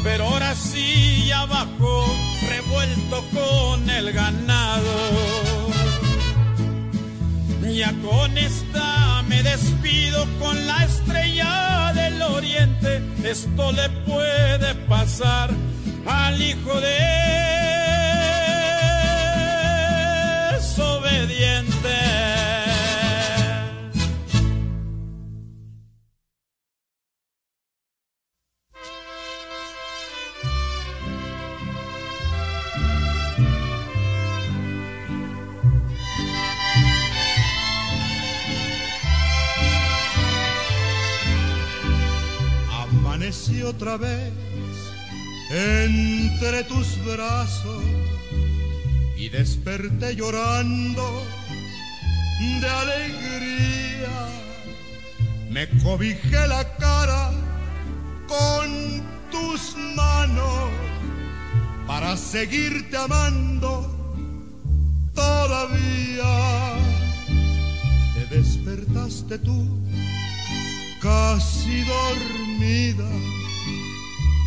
pero 0.03 0.23
ahora 0.23 0.55
sí 0.55 1.25
ya 1.27 1.45
bajó, 1.45 2.05
revuelto 2.47 3.25
con 3.33 3.89
el 3.89 4.13
ganado. 4.13 4.93
Ya 7.73 7.93
con 8.01 8.37
esta 8.37 9.21
me 9.27 9.43
despido 9.43 10.25
con 10.39 10.65
la 10.65 10.85
estrella 10.85 11.91
del 11.93 12.21
oriente. 12.21 13.03
Esto 13.21 13.73
le 13.73 13.89
puede 14.07 14.75
pasar 14.87 15.49
al 16.05 16.41
hijo 16.41 16.79
de 16.79 17.78
desperté 49.79 50.15
llorando 50.15 51.23
de 52.61 52.67
alegría. 52.67 54.09
Me 55.49 55.69
cobijé 55.81 56.47
la 56.47 56.63
cara 56.77 57.31
con 58.27 59.01
tus 59.31 59.75
manos 59.95 60.69
para 61.87 62.17
seguirte 62.17 62.97
amando 62.97 63.71
todavía. 65.13 66.75
Te 68.15 68.35
despertaste 68.35 69.39
tú 69.39 69.65
casi 71.01 71.83
dormida 71.83 73.09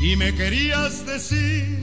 y 0.03 0.17
me 0.17 0.35
querías 0.35 1.07
decir 1.07 1.83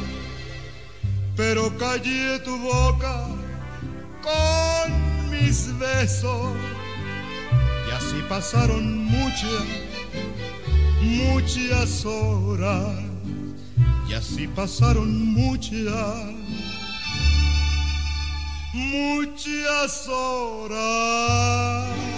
pero 1.41 1.75
callé 1.75 2.37
tu 2.45 2.55
boca 2.55 3.25
con 4.21 4.87
mis 5.31 5.75
besos. 5.79 6.53
Y 7.87 7.91
así 7.97 8.21
pasaron 8.29 9.05
muchas, 9.05 9.65
muchas 11.01 12.05
horas. 12.05 12.93
Y 14.07 14.13
así 14.13 14.45
pasaron 14.49 15.09
muchas, 15.33 16.29
muchas 18.73 20.07
horas. 20.09 22.10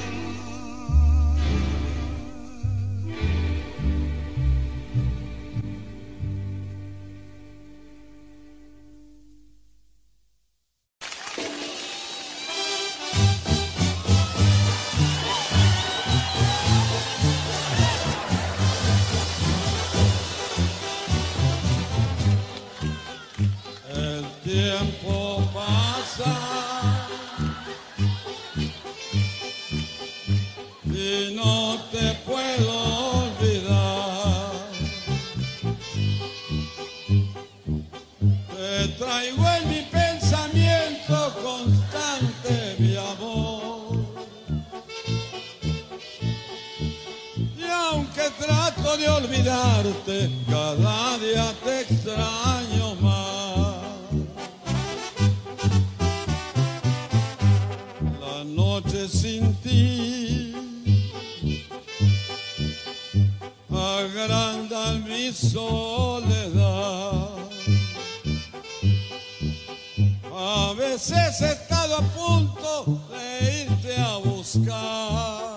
A 70.46 70.74
veces 70.74 71.42
he 71.42 71.54
estado 71.54 71.96
a 71.96 72.02
punto 72.02 73.02
de 73.10 73.62
irte 73.64 73.96
a 73.98 74.18
buscar. 74.18 75.56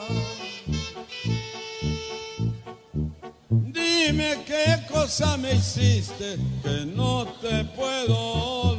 Dime 3.51 4.45
qué 4.47 4.87
cosa 4.89 5.37
me 5.39 5.55
hiciste 5.55 6.39
que 6.63 6.87
no 6.87 7.27
te 7.41 7.65
puedo 7.65 8.76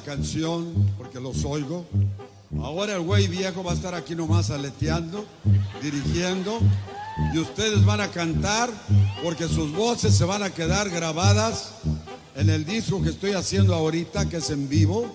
canción 0.00 0.72
porque 0.98 1.20
los 1.20 1.44
oigo, 1.44 1.86
ahora 2.60 2.94
el 2.94 3.00
güey 3.00 3.28
viejo 3.28 3.62
va 3.62 3.72
a 3.72 3.74
estar 3.74 3.94
aquí 3.94 4.14
nomás 4.14 4.50
aleteando, 4.50 5.24
dirigiendo, 5.82 6.60
y 7.34 7.38
ustedes 7.38 7.84
van 7.84 8.00
a 8.00 8.08
cantar 8.08 8.70
porque 9.22 9.46
sus 9.46 9.72
voces 9.72 10.14
se 10.14 10.24
van 10.24 10.42
a 10.42 10.50
quedar 10.50 10.88
grabadas 10.90 11.72
en 12.34 12.48
el 12.48 12.64
disco 12.64 13.02
que 13.02 13.10
estoy 13.10 13.32
haciendo 13.32 13.74
ahorita, 13.74 14.28
que 14.28 14.38
es 14.38 14.50
en 14.50 14.68
vivo, 14.68 15.14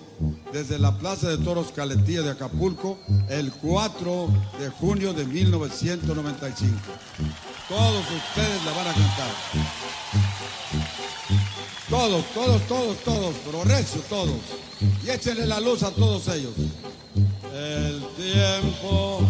desde 0.52 0.78
la 0.78 0.96
Plaza 0.98 1.28
de 1.28 1.38
Toros 1.38 1.72
Caletilla 1.72 2.22
de 2.22 2.30
Acapulco, 2.30 2.98
el 3.28 3.52
4 3.52 4.28
de 4.60 4.68
junio 4.68 5.12
de 5.12 5.24
1995. 5.24 6.76
Todos 7.68 8.04
ustedes 8.04 8.64
la 8.64 8.72
van 8.72 8.86
a 8.86 8.92
cantar. 8.92 9.30
Todos, 11.90 12.24
todos, 12.32 12.62
todos, 12.68 12.98
todos, 12.98 13.34
pero 13.44 13.64
recio 13.64 14.00
todos. 14.02 14.40
Y 15.04 15.10
échenle 15.10 15.46
la 15.46 15.60
luz 15.60 15.82
a 15.82 15.90
todos 15.90 16.28
ellos. 16.28 16.52
El 17.54 18.02
tiempo. 18.16 19.20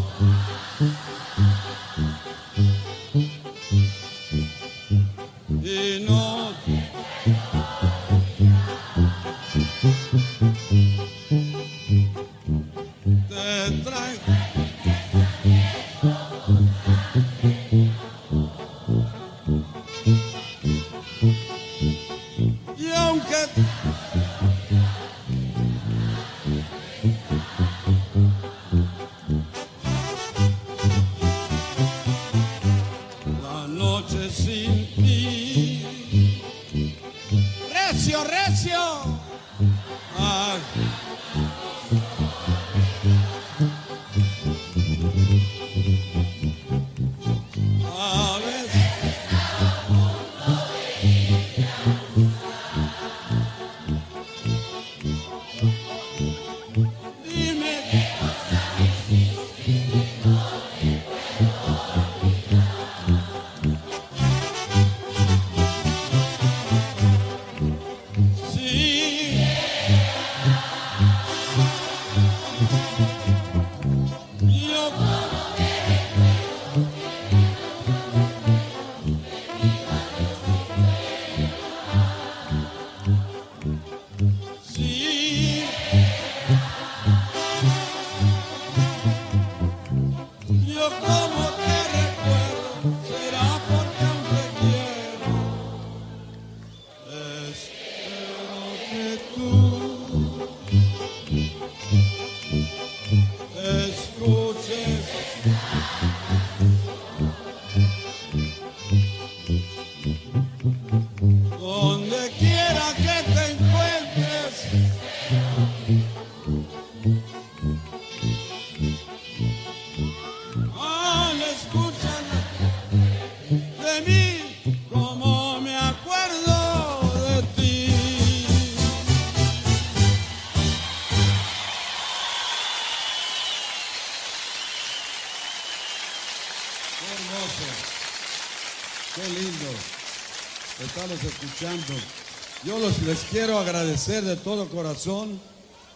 Yo 142.64 142.78
los, 142.78 143.00
les 143.02 143.20
quiero 143.30 143.58
agradecer 143.58 144.22
de 144.22 144.36
todo 144.36 144.68
corazón 144.68 145.40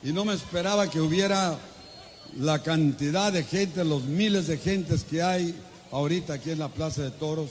y 0.03 0.11
no 0.11 0.25
me 0.25 0.33
esperaba 0.33 0.89
que 0.89 1.01
hubiera 1.01 1.59
la 2.39 2.63
cantidad 2.63 3.31
de 3.31 3.45
gente, 3.45 3.85
los 3.85 4.05
miles 4.05 4.47
de 4.47 4.57
gentes 4.57 5.05
que 5.05 5.23
hay 5.23 5.55
ahorita 5.91 6.35
aquí 6.35 6.51
en 6.51 6.61
la 6.61 6.69
Plaza 6.69 7.03
de 7.03 7.11
Toros. 7.11 7.51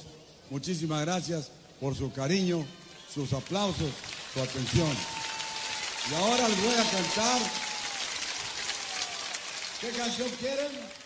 Muchísimas 0.49 1.01
gracias 1.01 1.51
por 1.79 1.95
su 1.95 2.11
cariño, 2.11 2.65
sus 3.13 3.31
aplausos, 3.33 3.91
su 4.33 4.41
atención. 4.41 4.89
Y 6.09 6.15
ahora 6.15 6.49
les 6.49 6.63
voy 6.63 6.73
a 6.73 6.89
cantar. 6.89 7.41
¿Qué 9.81 9.89
canción 9.89 10.29
quieren? 10.39 10.98